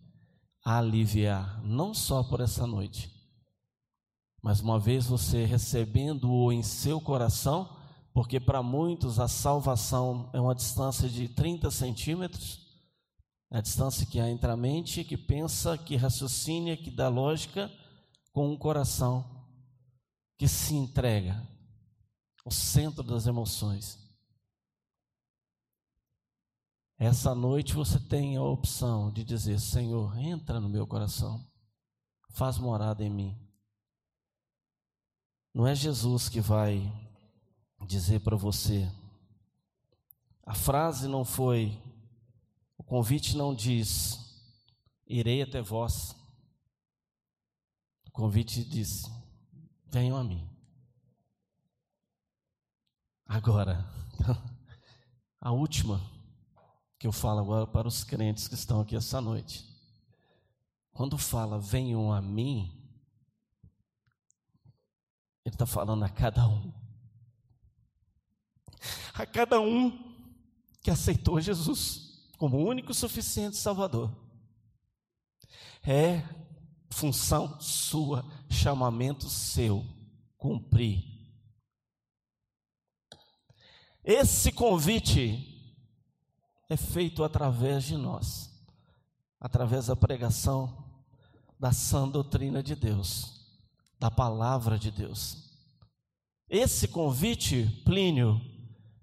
aliviar, 0.63 1.59
não 1.65 1.95
só 1.95 2.23
por 2.23 2.43
essa 2.43 2.67
noite, 2.67 3.11
mas 4.43 4.61
uma 4.61 4.79
vez 4.79 5.07
você 5.07 5.47
recebendo-o 5.47 6.53
em 6.53 6.63
seu 6.63 7.01
coração, 7.01 7.75
porque 8.13 8.39
para 8.39 8.63
muitos 8.63 9.19
a 9.19 9.27
salvação 9.27 10.29
é 10.35 10.41
uma 10.41 10.55
distância 10.55 11.09
de 11.09 11.29
30 11.29 11.71
centímetros, 11.71 12.61
é 13.51 13.57
a 13.57 13.63
distância 13.63 14.05
que 14.05 14.21
há 14.21 14.29
entre 14.29 14.51
a 14.51 14.57
mente, 14.57 15.03
que 15.03 15.17
pensa, 15.17 15.79
que 15.79 15.97
raciocina, 15.97 16.77
que 16.77 16.91
dá 16.91 17.09
lógica, 17.09 17.73
com 18.35 18.51
um 18.51 18.57
coração 18.57 19.25
que 20.37 20.47
se 20.47 20.75
entrega, 20.75 21.56
o 22.47 22.51
centro 22.53 23.03
das 23.03 23.27
emoções. 23.27 23.99
Essa 26.97 27.35
noite 27.35 27.75
você 27.75 27.99
tem 27.99 28.37
a 28.37 28.43
opção 28.43 29.11
de 29.11 29.25
dizer: 29.25 29.59
Senhor, 29.59 30.17
entra 30.17 30.61
no 30.61 30.69
meu 30.69 30.87
coração, 30.87 31.45
faz 32.31 32.57
morada 32.57 33.03
em 33.03 33.11
mim. 33.11 33.37
Não 35.53 35.67
é 35.67 35.75
Jesus 35.75 36.29
que 36.29 36.41
vai 36.41 36.81
dizer 37.85 38.21
para 38.21 38.37
você. 38.37 38.89
A 40.45 40.55
frase 40.55 41.09
não 41.09 41.25
foi, 41.25 41.77
o 42.79 42.85
convite 42.85 43.37
não 43.37 43.53
diz, 43.53 44.21
irei 45.05 45.43
até 45.43 45.61
vós. 45.61 46.15
O 48.07 48.11
convite 48.13 48.63
diz: 48.63 49.11
venham 49.89 50.17
a 50.17 50.23
mim. 50.23 50.56
Agora, 53.29 53.85
a 55.41 55.51
última 55.51 56.01
que 56.99 57.07
eu 57.07 57.13
falo 57.13 57.41
agora 57.41 57.67
para 57.67 57.89
os 57.89 58.05
crentes 58.05 58.47
que 58.47 58.55
estão 58.55 58.81
aqui 58.81 58.95
essa 58.95 59.21
noite. 59.21 59.65
Quando 60.93 61.19
fala 61.19 61.59
venham 61.59 62.13
a 62.13 62.23
mim, 62.23 62.73
ele 65.45 65.55
está 65.55 65.67
falando 65.67 66.05
a 66.05 66.09
cada 66.09 66.47
um. 66.49 66.73
A 69.13 69.27
cada 69.27 69.61
um 69.61 70.15
que 70.81 70.91
aceitou 70.91 71.41
Jesus 71.41 72.31
como 72.39 72.65
único 72.65 72.95
suficiente 72.95 73.57
Salvador. 73.57 74.15
É 75.83 76.23
função 76.91 77.61
sua, 77.61 78.25
chamamento 78.49 79.29
seu, 79.29 79.85
cumprir 80.39 81.16
esse 84.07 84.53
convite 84.53 85.53
é 86.71 86.77
feito 86.77 87.25
através 87.25 87.83
de 87.83 87.97
nós, 87.97 88.51
através 89.41 89.87
da 89.87 89.97
pregação 89.97 90.85
da 91.59 91.73
sã 91.73 92.09
doutrina 92.09 92.63
de 92.63 92.77
Deus, 92.77 93.61
da 93.99 94.09
palavra 94.09 94.79
de 94.79 94.93
Deus. 94.93 95.51
Esse 96.49 96.87
convite, 96.87 97.67
Plínio, 97.85 98.41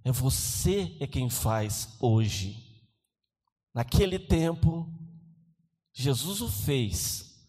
é 0.05 0.11
você 0.11 0.95
é 1.01 1.05
quem 1.05 1.29
faz 1.29 1.97
hoje. 1.99 2.63
Naquele 3.73 4.17
tempo, 4.17 4.87
Jesus 5.91 6.39
o 6.39 6.49
fez, 6.49 7.45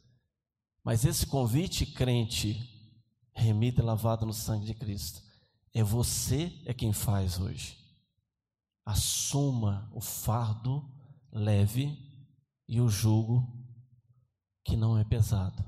mas 0.83 1.05
esse 1.05 1.25
convite, 1.25 1.87
crente, 1.87 2.69
remido 3.33 3.81
e 3.81 3.85
lavado 3.85 4.27
no 4.27 4.33
sangue 4.33 4.67
de 4.67 4.75
Cristo, 4.75 5.24
é 5.75 5.83
você 5.83 6.63
é 6.65 6.73
quem 6.73 6.93
faz 6.93 7.41
hoje. 7.41 7.77
Assuma 8.87 9.91
o 9.93 10.01
fardo 10.01 10.89
leve 11.33 11.99
e 12.69 12.81
o 12.81 12.89
jugo 12.89 13.45
que 14.65 14.77
não 14.77 14.97
é 14.97 15.05
pesado. 15.05 15.63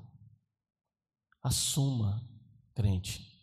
Assuma, 1.42 2.22
crente, 2.72 3.36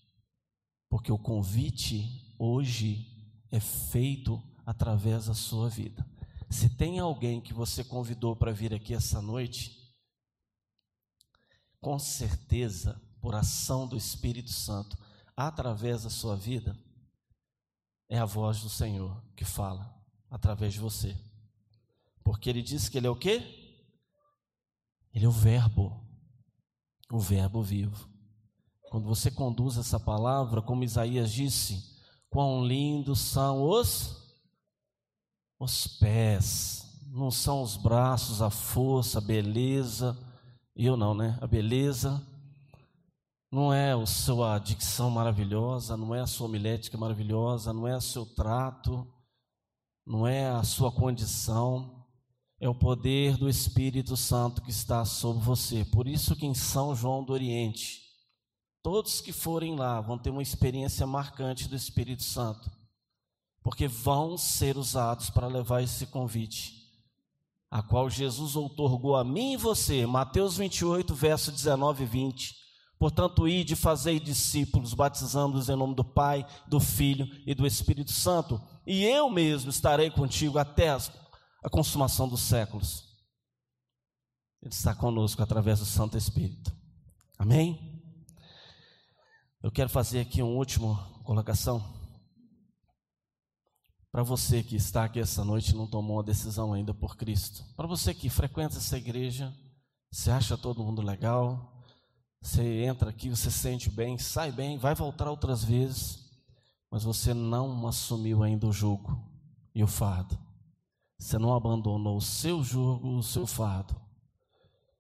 porque 0.90 1.12
o 1.12 1.20
convite 1.20 2.34
hoje 2.40 3.06
é 3.52 3.60
feito 3.60 4.42
através 4.66 5.26
da 5.26 5.34
sua 5.34 5.70
vida. 5.70 6.06
Se 6.50 6.70
tem 6.70 7.00
alguém 7.00 7.42
que 7.42 7.54
você 7.54 7.84
convidou 7.84 8.36
para 8.36 8.52
vir 8.52 8.74
aqui 8.74 8.94
essa 8.94 9.22
noite, 9.22 9.84
com 11.82 12.00
certeza, 12.00 13.02
por 13.20 13.36
ação 13.36 13.88
do 13.88 13.98
Espírito 13.98 14.52
Santo, 14.52 14.98
através 15.36 16.04
da 16.04 16.10
sua 16.10 16.36
vida, 16.36 16.78
é 18.10 18.18
a 18.18 18.26
voz 18.26 18.62
do 18.62 18.70
Senhor 18.70 19.22
que 19.36 19.44
fala 19.46 19.94
através 20.30 20.74
de 20.74 20.80
você. 20.80 21.18
Porque 22.24 22.50
ele 22.50 22.62
diz 22.62 22.88
que 22.88 22.98
ele 22.98 23.08
é 23.08 23.10
o 23.10 23.16
quê? 23.16 23.42
Ele 25.14 25.26
é 25.26 25.28
o 25.28 25.32
verbo, 25.32 26.00
o 27.12 27.20
verbo 27.20 27.62
vivo. 27.62 28.10
Quando 28.90 29.08
você 29.08 29.30
conduz 29.32 29.78
essa 29.78 30.00
palavra, 30.00 30.62
como 30.62 30.84
Isaías 30.84 31.32
disse, 31.32 32.00
quão 32.30 32.66
lindos 32.66 33.20
são 33.20 33.64
os 33.64 34.22
os 35.60 35.88
pés, 35.88 37.00
não 37.08 37.32
são 37.32 37.62
os 37.62 37.78
braços, 37.78 38.42
a 38.42 38.50
força, 38.50 39.20
a 39.20 39.22
beleza, 39.22 40.18
eu 40.76 40.98
não, 40.98 41.14
né? 41.14 41.38
A 41.40 41.48
beleza 41.48 42.22
não 43.54 43.72
é 43.72 43.94
a 43.94 44.06
sua 44.08 44.58
dicção 44.58 45.12
maravilhosa, 45.12 45.96
não 45.96 46.16
é 46.16 46.22
a 46.22 46.26
sua 46.26 46.48
homilética 46.48 46.98
maravilhosa, 46.98 47.72
não 47.72 47.88
é 47.88 47.96
o 47.96 48.02
seu 48.02 48.26
trato, 48.26 49.08
não 50.04 50.26
é 50.26 50.48
a 50.48 50.64
sua 50.64 50.92
condição, 50.92 52.04
é 52.60 52.68
o 52.68 52.74
poder 52.74 53.38
do 53.38 53.48
Espírito 53.48 54.18
Santo 54.18 54.60
que 54.64 54.72
está 54.72 55.06
sobre 55.06 55.44
você. 55.44 55.86
Por 55.86 56.08
isso 56.08 56.36
que 56.36 56.48
em 56.48 56.56
São 56.56 56.96
João 56.96 57.24
do 57.24 57.32
Oriente, 57.32 58.02
todos 58.82 59.22
que 59.22 59.32
forem 59.32 59.76
lá 59.76 60.02
vão 60.02 60.18
ter 60.18 60.32
uma 60.32 60.42
experiência 60.42 61.06
marcante 61.06 61.68
do 61.68 61.76
Espírito 61.76 62.24
Santo, 62.24 62.72
porque 63.62 63.88
vão 63.88 64.36
ser 64.36 64.78
usados 64.78 65.30
para 65.30 65.46
levar 65.46 65.84
esse 65.84 66.08
convite, 66.08 66.92
a 67.70 67.84
qual 67.84 68.10
Jesus 68.10 68.56
outorgou 68.56 69.16
a 69.16 69.24
mim 69.24 69.54
e 69.54 69.58
você, 69.58 70.08
Mateus 70.08 70.58
28, 70.58 71.14
verso 71.14 71.52
19 71.52 72.02
e 72.02 72.08
20 72.08 72.63
Portanto, 73.04 73.50
ide, 73.50 73.76
fazei 73.76 74.18
discípulos, 74.18 74.94
batizando-os 74.94 75.68
em 75.68 75.76
nome 75.76 75.94
do 75.94 76.06
Pai, 76.06 76.48
do 76.66 76.80
Filho 76.80 77.28
e 77.46 77.54
do 77.54 77.68
Espírito 77.68 78.14
Santo, 78.14 78.62
e 78.88 79.04
eu 79.04 79.30
mesmo 79.30 79.70
estarei 79.70 80.10
contigo 80.10 80.58
até 80.58 80.88
a 80.88 81.70
consumação 81.70 82.30
dos 82.30 82.40
séculos. 82.40 83.04
Ele 84.62 84.74
está 84.74 84.96
conosco 84.96 85.44
através 85.44 85.80
do 85.80 85.86
Santo 85.86 86.18
Espírito. 86.18 86.74
Amém? 87.38 88.02
Eu 89.62 89.70
quero 89.70 89.90
fazer 89.90 90.22
aqui 90.22 90.42
uma 90.42 90.54
última 90.54 90.96
colocação. 91.26 91.84
Para 94.14 94.24
você 94.24 94.64
que 94.64 94.78
está 94.78 95.04
aqui 95.04 95.20
essa 95.20 95.44
noite 95.44 95.72
e 95.72 95.76
não 95.76 95.88
tomou 95.88 96.22
a 96.22 96.24
decisão 96.24 96.72
ainda 96.72 96.94
por 96.94 97.18
Cristo. 97.18 97.66
Para 97.76 97.86
você 97.86 98.14
que 98.14 98.30
frequenta 98.30 98.78
essa 98.78 98.98
igreja, 98.98 99.54
você 100.10 100.32
acha 100.32 100.58
todo 100.58 100.86
mundo 100.86 101.02
legal, 101.02 101.73
você 102.44 102.84
entra 102.84 103.10
aqui, 103.10 103.30
você 103.30 103.50
se 103.50 103.58
sente 103.58 103.90
bem, 103.90 104.18
sai 104.18 104.52
bem, 104.52 104.78
vai 104.78 104.94
voltar 104.94 105.30
outras 105.30 105.64
vezes, 105.64 106.30
mas 106.92 107.02
você 107.02 107.34
não 107.34 107.88
assumiu 107.88 108.44
ainda 108.44 108.68
o 108.68 108.74
jugo 108.74 109.18
e 109.74 109.82
o 109.82 109.88
fardo. 109.88 110.38
Você 111.18 111.38
não 111.38 111.56
abandonou 111.56 112.18
o 112.18 112.22
seu 112.22 112.62
jugo, 112.62 113.08
o 113.08 113.24
seu 113.24 113.48
fardo. 113.48 113.96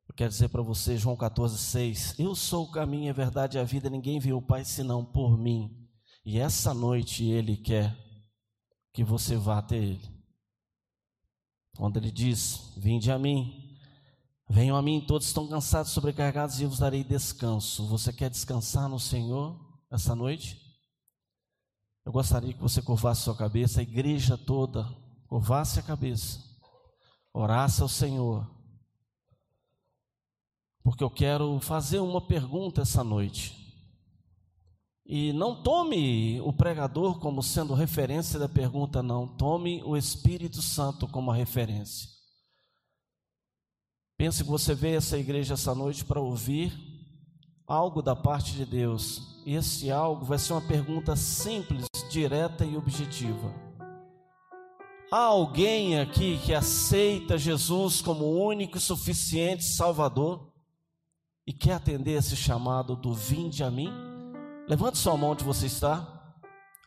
Eu 0.07 0.15
quero 0.15 0.29
dizer 0.29 0.47
para 0.47 0.61
você, 0.61 0.97
João 0.97 1.17
14, 1.17 1.57
6, 1.57 2.15
Eu 2.17 2.33
sou 2.33 2.63
o 2.63 2.71
caminho, 2.71 3.09
a 3.11 3.13
verdade 3.13 3.57
e 3.57 3.59
a 3.59 3.65
vida, 3.65 3.89
ninguém 3.89 4.19
viu 4.19 4.37
o 4.37 4.41
Pai 4.41 4.63
senão 4.63 5.03
por 5.03 5.37
mim. 5.37 5.85
E 6.23 6.39
essa 6.39 6.73
noite 6.73 7.25
Ele 7.25 7.57
quer 7.57 7.93
que 8.93 9.03
você 9.03 9.35
vá 9.35 9.57
até 9.57 9.75
Ele. 9.75 10.09
Quando 11.75 11.97
Ele 11.97 12.09
diz: 12.09 12.71
Vinde 12.77 13.11
a 13.11 13.19
mim, 13.19 13.62
Venham 14.53 14.77
a 14.77 14.83
mim, 14.83 15.01
todos 15.01 15.25
estão 15.25 15.47
cansados, 15.47 15.91
sobrecarregados, 15.91 16.59
e 16.59 16.63
eu 16.63 16.69
vos 16.69 16.77
darei 16.77 17.03
descanso. 17.03 17.87
Você 17.87 18.13
quer 18.13 18.29
descansar 18.29 18.87
no 18.87 18.99
Senhor 18.99 19.59
essa 19.91 20.13
noite? 20.13 20.61
Eu 22.05 22.11
gostaria 22.11 22.53
que 22.53 22.61
você 22.61 22.79
curvasse 22.79 23.23
sua 23.23 23.35
cabeça, 23.35 23.79
a 23.79 23.83
igreja 23.83 24.37
toda 24.37 24.87
curvasse 25.27 25.79
a 25.79 25.81
cabeça, 25.81 26.39
orasse 27.33 27.81
ao 27.81 27.89
Senhor, 27.89 28.47
porque 30.83 31.03
eu 31.03 31.09
quero 31.09 31.59
fazer 31.59 31.97
uma 31.97 32.21
pergunta 32.21 32.83
essa 32.83 33.03
noite. 33.03 33.59
E 35.03 35.33
não 35.33 35.63
tome 35.63 36.39
o 36.41 36.53
pregador 36.53 37.19
como 37.19 37.41
sendo 37.41 37.73
referência 37.73 38.37
da 38.37 38.47
pergunta, 38.47 39.01
não. 39.01 39.35
Tome 39.35 39.81
o 39.83 39.97
Espírito 39.97 40.61
Santo 40.61 41.07
como 41.07 41.31
referência. 41.31 42.13
Pense 44.17 44.43
que 44.43 44.49
você 44.49 44.73
veio 44.75 44.97
essa 44.97 45.17
igreja 45.17 45.55
essa 45.55 45.73
noite 45.73 46.05
para 46.05 46.21
ouvir 46.21 46.71
algo 47.67 48.01
da 48.01 48.15
parte 48.15 48.53
de 48.53 48.65
Deus. 48.65 49.41
E 49.45 49.55
esse 49.55 49.91
algo 49.91 50.25
vai 50.25 50.37
ser 50.37 50.53
uma 50.53 50.61
pergunta 50.61 51.15
simples, 51.15 51.85
direta 52.09 52.63
e 52.65 52.77
objetiva. 52.77 53.53
Há 55.11 55.25
alguém 55.25 55.99
aqui 55.99 56.39
que 56.43 56.53
aceita 56.53 57.37
Jesus 57.37 58.01
como 58.01 58.45
único 58.47 58.77
e 58.77 58.81
suficiente 58.81 59.63
Salvador 59.63 60.51
e 61.45 61.53
quer 61.53 61.73
atender 61.73 62.13
esse 62.13 62.35
chamado 62.35 62.95
do 62.95 63.13
vinde 63.13 63.63
a 63.63 63.69
mim? 63.69 63.91
Levante 64.67 64.97
sua 64.97 65.17
mão 65.17 65.31
onde 65.31 65.43
você 65.43 65.65
está. 65.65 66.35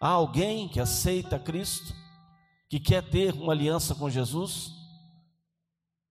Há 0.00 0.08
alguém 0.08 0.68
que 0.68 0.80
aceita 0.80 1.38
Cristo, 1.38 1.94
que 2.68 2.80
quer 2.80 3.08
ter 3.08 3.34
uma 3.34 3.52
aliança 3.52 3.94
com 3.94 4.10
Jesus, 4.10 4.72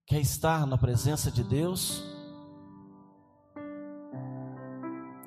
quer 0.06 0.20
estar 0.20 0.66
na 0.66 0.78
presença 0.78 1.30
de 1.30 1.42
Deus? 1.42 2.02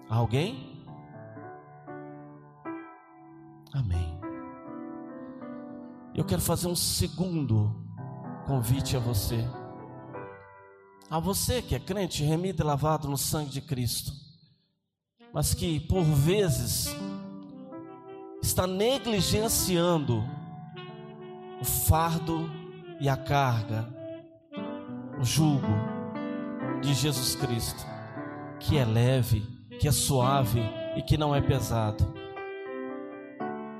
Alguém? 0.10 0.86
Amém. 3.74 4.20
Eu 6.15 6.26
quero 6.26 6.42
fazer 6.42 6.68
um 6.68 6.76
segundo 6.76 7.76
convite 8.48 8.98
a 8.98 9.00
você. 9.00 9.48
A 11.10 11.20
você 11.20 11.62
que 11.62 11.76
é 11.76 11.80
crente, 11.80 12.24
remido 12.24 12.63
e 12.63 12.65
lavado 12.65 13.08
no 13.08 13.18
sangue 13.18 13.52
de 13.52 13.62
Cristo 13.62 14.30
mas 15.34 15.54
que 15.54 15.80
por 15.82 16.04
vezes 16.04 16.96
está 18.42 18.65
negligenciando 18.65 20.24
o 21.62 21.65
fardo 21.65 22.50
e 23.00 23.08
a 23.08 23.15
carga, 23.15 23.88
jugo 25.23 25.67
de 26.82 26.93
Jesus 26.93 27.36
Cristo, 27.36 27.86
que 28.60 28.77
é 28.77 28.86
leve, 28.86 29.41
que 29.79 29.88
é 29.88 29.91
suave 29.91 30.62
e 30.95 31.01
que 31.01 31.17
não 31.17 31.36
é 31.36 31.41
pesado. 31.41 32.13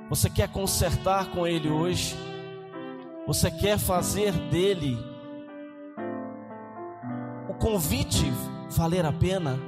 Você 0.08 0.28
quer 0.28 0.48
consertar 0.48 1.30
com 1.30 1.46
Ele 1.46 1.70
hoje? 1.70 2.16
Você 3.26 3.50
quer 3.50 3.78
fazer 3.78 4.32
dele 4.32 4.98
o 7.48 7.54
convite 7.54 8.24
valer 8.70 9.06
a 9.06 9.12
pena? 9.12 9.58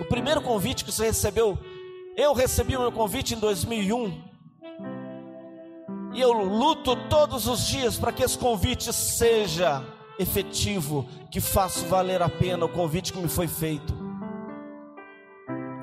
O 0.00 0.04
primeiro 0.04 0.40
convite 0.40 0.84
que 0.84 0.92
você 0.92 1.06
recebeu, 1.06 1.58
eu 2.16 2.32
recebi 2.32 2.76
o 2.76 2.80
meu 2.80 2.92
convite 2.92 3.34
em 3.34 3.38
2001. 3.38 4.24
E 6.14 6.20
eu 6.20 6.32
luto 6.32 6.96
todos 7.08 7.46
os 7.46 7.66
dias 7.66 7.98
para 7.98 8.12
que 8.12 8.22
esse 8.22 8.38
convite 8.38 8.92
seja 8.92 9.84
efetivo, 10.18 11.06
que 11.30 11.40
faça 11.40 11.86
valer 11.86 12.22
a 12.22 12.28
pena 12.28 12.64
o 12.64 12.68
convite 12.68 13.12
que 13.12 13.18
me 13.18 13.28
foi 13.28 13.46
feito. 13.46 13.94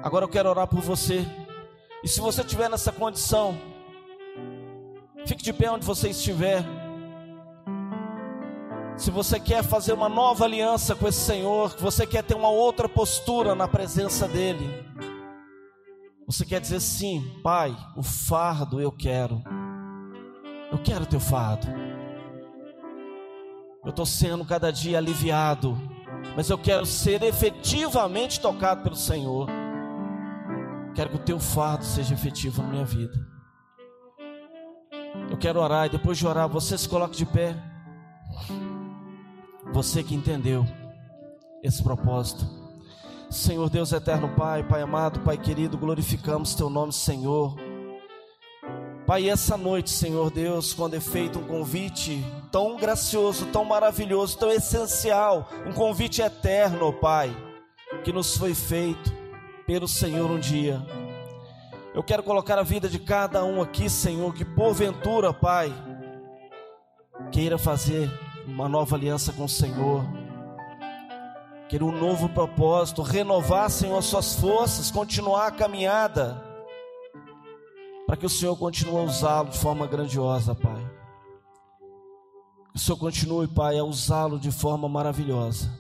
Agora 0.04 0.26
eu 0.26 0.30
quero 0.30 0.50
orar 0.50 0.68
por 0.68 0.82
você. 0.82 1.26
E 2.04 2.08
se 2.08 2.20
você 2.20 2.42
estiver 2.42 2.70
nessa 2.70 2.92
condição, 2.92 3.58
fique 5.26 5.42
de 5.42 5.54
pé 5.54 5.72
onde 5.72 5.86
você 5.86 6.10
estiver. 6.10 6.64
Se 8.98 9.10
você 9.10 9.40
quer 9.40 9.64
fazer 9.64 9.94
uma 9.94 10.10
nova 10.10 10.46
aliança 10.46 10.96
com 10.96 11.08
esse 11.08 11.20
Senhor, 11.20 11.76
você 11.80 12.06
quer 12.06 12.24
ter 12.24 12.36
uma 12.36 12.50
outra 12.50 12.88
postura 12.88 13.56
na 13.56 13.68
presença 13.68 14.28
dEle, 14.28 14.86
você 16.28 16.46
quer 16.46 16.62
dizer 16.62 16.80
sim, 16.80 17.40
Pai, 17.44 17.76
o 17.96 18.04
fardo 18.04 18.80
eu 18.80 18.92
quero, 18.92 19.42
eu 20.72 20.78
quero 20.78 21.06
teu 21.06 21.20
fardo, 21.20 21.68
eu 23.84 23.90
estou 23.90 24.06
sendo 24.06 24.46
cada 24.46 24.72
dia 24.72 24.98
aliviado, 24.98 25.78
mas 26.36 26.50
eu 26.50 26.58
quero 26.58 26.86
ser 26.86 27.22
efetivamente 27.24 28.40
tocado 28.40 28.82
pelo 28.82 28.96
Senhor, 28.96 29.48
quero 30.96 31.10
que 31.10 31.16
o 31.18 31.20
teu 31.20 31.40
fardo 31.40 31.84
seja 31.84 32.14
efetivo 32.14 32.62
na 32.62 32.70
minha 32.70 32.86
vida. 32.86 33.14
Eu 35.30 35.38
quero 35.38 35.60
orar 35.60 35.88
e 35.88 35.90
depois 35.90 36.18
de 36.18 36.26
orar, 36.26 36.48
você 36.48 36.78
se 36.78 36.88
coloque 36.88 37.18
de 37.18 37.26
pé. 37.26 37.56
Você 39.72 40.04
que 40.04 40.14
entendeu 40.14 40.66
esse 41.64 41.82
propósito. 41.82 42.46
Senhor 43.30 43.68
Deus 43.70 43.92
eterno 43.92 44.30
Pai, 44.36 44.64
Pai 44.64 44.82
amado, 44.82 45.22
Pai 45.22 45.38
querido, 45.38 45.78
glorificamos 45.78 46.54
teu 46.54 46.70
nome, 46.70 46.94
Senhor. 46.94 47.56
Pai, 49.14 49.30
essa 49.30 49.56
noite, 49.56 49.92
Senhor 49.92 50.32
Deus, 50.32 50.74
quando 50.74 50.96
é 50.96 51.00
feito 51.00 51.38
um 51.38 51.44
convite 51.44 52.26
tão 52.52 52.78
gracioso, 52.78 53.46
tão 53.46 53.64
maravilhoso, 53.64 54.36
tão 54.40 54.52
essencial, 54.52 55.48
um 55.68 55.72
convite 55.72 56.20
eterno, 56.20 56.92
Pai, 56.92 57.32
que 58.04 58.12
nos 58.12 58.36
foi 58.36 58.56
feito 58.56 59.14
pelo 59.68 59.88
Senhor 59.88 60.32
um 60.32 60.40
dia. 60.40 60.82
Eu 61.94 62.02
quero 62.02 62.24
colocar 62.24 62.58
a 62.58 62.64
vida 62.64 62.90
de 62.90 62.98
cada 62.98 63.46
um 63.46 63.62
aqui, 63.62 63.88
Senhor, 63.88 64.34
que 64.34 64.44
porventura, 64.44 65.32
Pai, 65.32 65.72
queira 67.32 67.60
fazer 67.60 68.12
uma 68.48 68.68
nova 68.68 68.96
aliança 68.96 69.32
com 69.32 69.44
o 69.44 69.50
Senhor, 69.50 70.04
querer 71.70 71.84
um 71.84 71.92
novo 71.92 72.30
propósito, 72.30 73.04
renovar, 73.04 73.70
Senhor, 73.70 73.96
as 73.96 74.06
suas 74.06 74.34
forças, 74.34 74.90
continuar 74.90 75.46
a 75.46 75.52
caminhada, 75.52 76.43
para 78.06 78.18
que 78.18 78.26
o 78.26 78.30
Senhor 78.30 78.56
continue 78.58 78.98
a 78.98 79.04
usá-lo 79.04 79.50
de 79.50 79.58
forma 79.58 79.88
grandiosa, 79.88 80.54
Pai. 80.54 80.84
Que 82.72 82.78
o 82.78 82.80
Senhor 82.80 82.98
continue, 82.98 83.48
Pai, 83.48 83.78
a 83.78 83.84
usá-lo 83.84 84.40
de 84.40 84.52
forma 84.52 84.90
maravilhosa. 84.90 85.72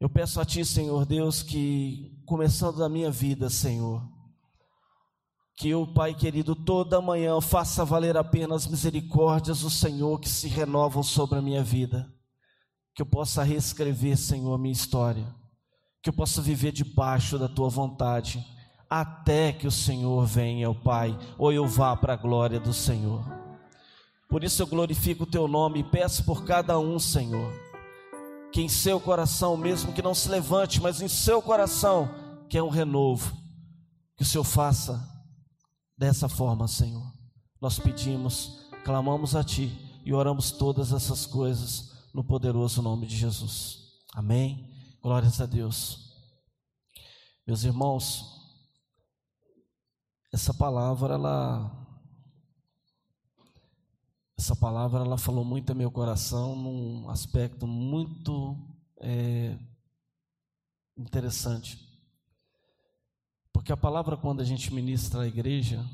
Eu 0.00 0.10
peço 0.10 0.40
a 0.40 0.44
Ti, 0.44 0.64
Senhor 0.64 1.06
Deus, 1.06 1.42
que 1.42 2.22
começando 2.26 2.78
da 2.78 2.88
minha 2.88 3.10
vida, 3.10 3.48
Senhor, 3.48 4.02
que 5.56 5.68
eu, 5.68 5.86
Pai 5.86 6.14
querido, 6.14 6.56
toda 6.56 7.00
manhã 7.00 7.40
faça 7.40 7.84
valer 7.84 8.16
a 8.16 8.24
pena 8.24 8.56
as 8.56 8.66
misericórdias 8.66 9.60
do 9.60 9.70
Senhor 9.70 10.18
que 10.18 10.28
se 10.28 10.48
renovam 10.48 11.02
sobre 11.02 11.38
a 11.38 11.42
minha 11.42 11.62
vida. 11.62 12.12
Que 12.94 13.02
eu 13.02 13.06
possa 13.06 13.42
reescrever, 13.42 14.16
Senhor, 14.16 14.52
a 14.52 14.58
minha 14.58 14.72
história. 14.72 15.32
Que 16.02 16.10
eu 16.10 16.12
possa 16.12 16.42
viver 16.42 16.72
debaixo 16.72 17.38
da 17.38 17.48
tua 17.48 17.68
vontade. 17.68 18.44
Até 19.00 19.52
que 19.52 19.66
o 19.66 19.72
Senhor 19.72 20.24
venha, 20.26 20.70
ó 20.70 20.74
Pai, 20.74 21.18
ou 21.38 21.52
eu 21.52 21.66
vá 21.66 21.96
para 21.96 22.12
a 22.12 22.16
glória 22.16 22.60
do 22.60 22.72
Senhor. 22.72 23.24
Por 24.28 24.44
isso 24.44 24.62
eu 24.62 24.66
glorifico 24.66 25.24
o 25.24 25.26
teu 25.26 25.48
nome 25.48 25.80
e 25.80 25.84
peço 25.84 26.24
por 26.24 26.44
cada 26.44 26.78
um, 26.78 26.98
Senhor, 26.98 27.52
que 28.52 28.60
em 28.60 28.68
seu 28.68 29.00
coração, 29.00 29.56
mesmo 29.56 29.92
que 29.92 30.02
não 30.02 30.14
se 30.14 30.28
levante, 30.28 30.80
mas 30.80 31.00
em 31.00 31.08
seu 31.08 31.42
coração, 31.42 32.08
que 32.48 32.58
é 32.58 32.62
um 32.62 32.68
renovo, 32.68 33.36
que 34.16 34.22
o 34.22 34.26
Senhor 34.26 34.44
faça 34.44 35.12
Dessa 35.96 36.28
forma, 36.28 36.66
Senhor, 36.66 37.06
nós 37.60 37.78
pedimos, 37.78 38.68
clamamos 38.84 39.36
a 39.36 39.44
Ti 39.44 39.72
e 40.04 40.12
oramos 40.12 40.50
todas 40.50 40.92
essas 40.92 41.24
coisas 41.24 41.92
no 42.12 42.24
poderoso 42.24 42.82
nome 42.82 43.06
de 43.06 43.16
Jesus. 43.16 43.78
Amém. 44.12 44.68
Glórias 45.00 45.40
a 45.40 45.46
Deus. 45.46 46.12
Meus 47.46 47.62
irmãos, 47.62 48.43
essa 50.34 50.52
palavra, 50.52 51.14
ela. 51.14 51.70
Essa 54.36 54.56
palavra, 54.56 55.04
ela 55.04 55.16
falou 55.16 55.44
muito 55.44 55.70
a 55.70 55.76
meu 55.76 55.92
coração 55.92 56.56
num 56.56 57.08
aspecto 57.08 57.68
muito 57.68 58.58
é, 58.98 59.56
interessante. 60.96 61.78
Porque 63.52 63.72
a 63.72 63.76
palavra, 63.76 64.16
quando 64.16 64.40
a 64.40 64.44
gente 64.44 64.74
ministra 64.74 65.22
a 65.22 65.26
igreja, 65.28 65.88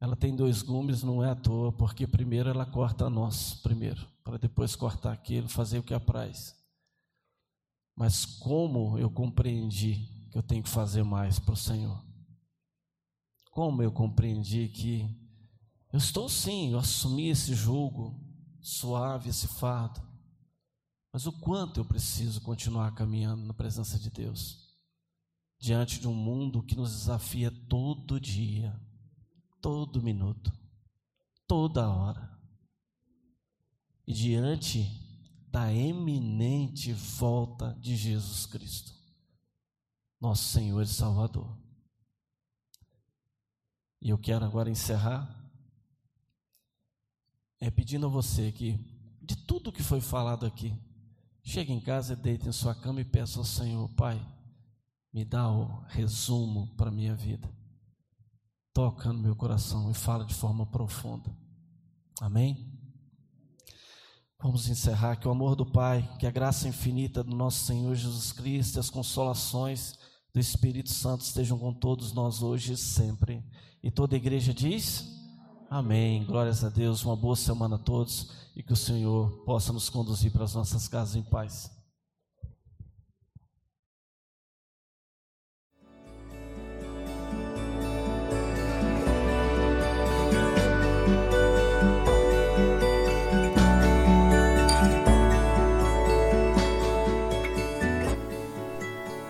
ela 0.00 0.16
tem 0.16 0.34
dois 0.34 0.62
gumes, 0.62 1.02
não 1.02 1.22
é 1.22 1.28
à 1.28 1.34
toa, 1.34 1.70
porque 1.70 2.06
primeiro 2.06 2.48
ela 2.48 2.64
corta 2.64 3.10
nós, 3.10 3.52
primeiro, 3.52 4.08
para 4.24 4.38
depois 4.38 4.74
cortar 4.74 5.12
aquilo, 5.12 5.46
fazer 5.46 5.78
o 5.78 5.82
que 5.82 5.92
apraz. 5.92 6.56
Mas 7.94 8.24
como 8.24 8.98
eu 8.98 9.10
compreendi 9.10 10.08
que 10.32 10.38
eu 10.38 10.42
tenho 10.42 10.62
que 10.62 10.70
fazer 10.70 11.02
mais 11.02 11.38
para 11.38 11.52
o 11.52 11.56
Senhor? 11.56 12.09
Como 13.50 13.82
eu 13.82 13.92
compreendi 13.92 14.68
que 14.68 15.02
eu 15.92 15.98
estou 15.98 16.28
sim, 16.28 16.72
eu 16.72 16.78
assumi 16.78 17.28
esse 17.28 17.54
jugo 17.54 18.18
suave, 18.60 19.28
esse 19.30 19.48
fardo, 19.48 20.00
mas 21.12 21.26
o 21.26 21.32
quanto 21.32 21.80
eu 21.80 21.84
preciso 21.84 22.40
continuar 22.40 22.94
caminhando 22.94 23.44
na 23.44 23.52
presença 23.52 23.98
de 23.98 24.10
Deus? 24.10 24.70
diante 25.60 26.00
de 26.00 26.08
um 26.08 26.14
mundo 26.14 26.62
que 26.62 26.74
nos 26.74 26.90
desafia 26.90 27.50
todo 27.68 28.18
dia, 28.18 28.74
todo 29.60 30.02
minuto, 30.02 30.50
toda 31.46 31.88
hora. 31.88 32.30
E 34.06 34.12
diante 34.14 34.88
da 35.48 35.72
eminente 35.72 36.94
volta 36.94 37.76
de 37.78 37.94
Jesus 37.94 38.46
Cristo, 38.46 38.94
nosso 40.18 40.44
Senhor 40.44 40.80
e 40.82 40.86
Salvador. 40.86 41.59
E 44.00 44.10
eu 44.10 44.18
quero 44.18 44.44
agora 44.44 44.70
encerrar 44.70 45.40
é 47.60 47.70
pedindo 47.70 48.06
a 48.06 48.08
você 48.08 48.50
que, 48.50 48.72
de 49.20 49.36
tudo 49.36 49.70
que 49.70 49.82
foi 49.82 50.00
falado 50.00 50.46
aqui, 50.46 50.74
chegue 51.42 51.72
em 51.72 51.80
casa 51.80 52.16
deite 52.16 52.48
em 52.48 52.52
sua 52.52 52.74
cama 52.74 53.02
e 53.02 53.04
peça 53.04 53.38
ao 53.38 53.44
Senhor, 53.44 53.86
Pai, 53.90 54.18
me 55.12 55.24
dá 55.24 55.50
o 55.50 55.84
resumo 55.88 56.74
para 56.76 56.88
a 56.88 56.92
minha 56.92 57.14
vida. 57.14 57.52
Toca 58.72 59.12
no 59.12 59.18
meu 59.18 59.36
coração 59.36 59.90
e 59.90 59.94
fala 59.94 60.24
de 60.24 60.32
forma 60.32 60.64
profunda. 60.64 61.30
Amém? 62.20 62.66
Vamos 64.38 64.68
encerrar 64.68 65.16
que 65.16 65.28
o 65.28 65.30
amor 65.30 65.54
do 65.54 65.66
Pai, 65.66 66.16
que 66.18 66.26
a 66.26 66.30
graça 66.30 66.66
infinita 66.66 67.22
do 67.22 67.36
nosso 67.36 67.66
Senhor 67.66 67.94
Jesus 67.94 68.32
Cristo 68.32 68.80
as 68.80 68.88
consolações 68.88 69.98
do 70.32 70.40
Espírito 70.40 70.90
Santo 70.90 71.22
estejam 71.22 71.58
com 71.58 71.72
todos 71.72 72.12
nós 72.12 72.42
hoje 72.42 72.74
e 72.74 72.76
sempre. 72.76 73.44
E 73.82 73.90
toda 73.90 74.14
a 74.14 74.18
igreja 74.18 74.54
diz: 74.54 75.04
Amém. 75.68 76.24
Glórias 76.24 76.64
a 76.64 76.68
Deus. 76.68 77.04
Uma 77.04 77.16
boa 77.16 77.36
semana 77.36 77.76
a 77.76 77.78
todos 77.78 78.30
e 78.54 78.62
que 78.62 78.72
o 78.72 78.76
Senhor 78.76 79.30
possa 79.44 79.72
nos 79.72 79.88
conduzir 79.88 80.30
para 80.32 80.44
as 80.44 80.54
nossas 80.54 80.88
casas 80.88 81.16
em 81.16 81.22
paz. 81.22 81.79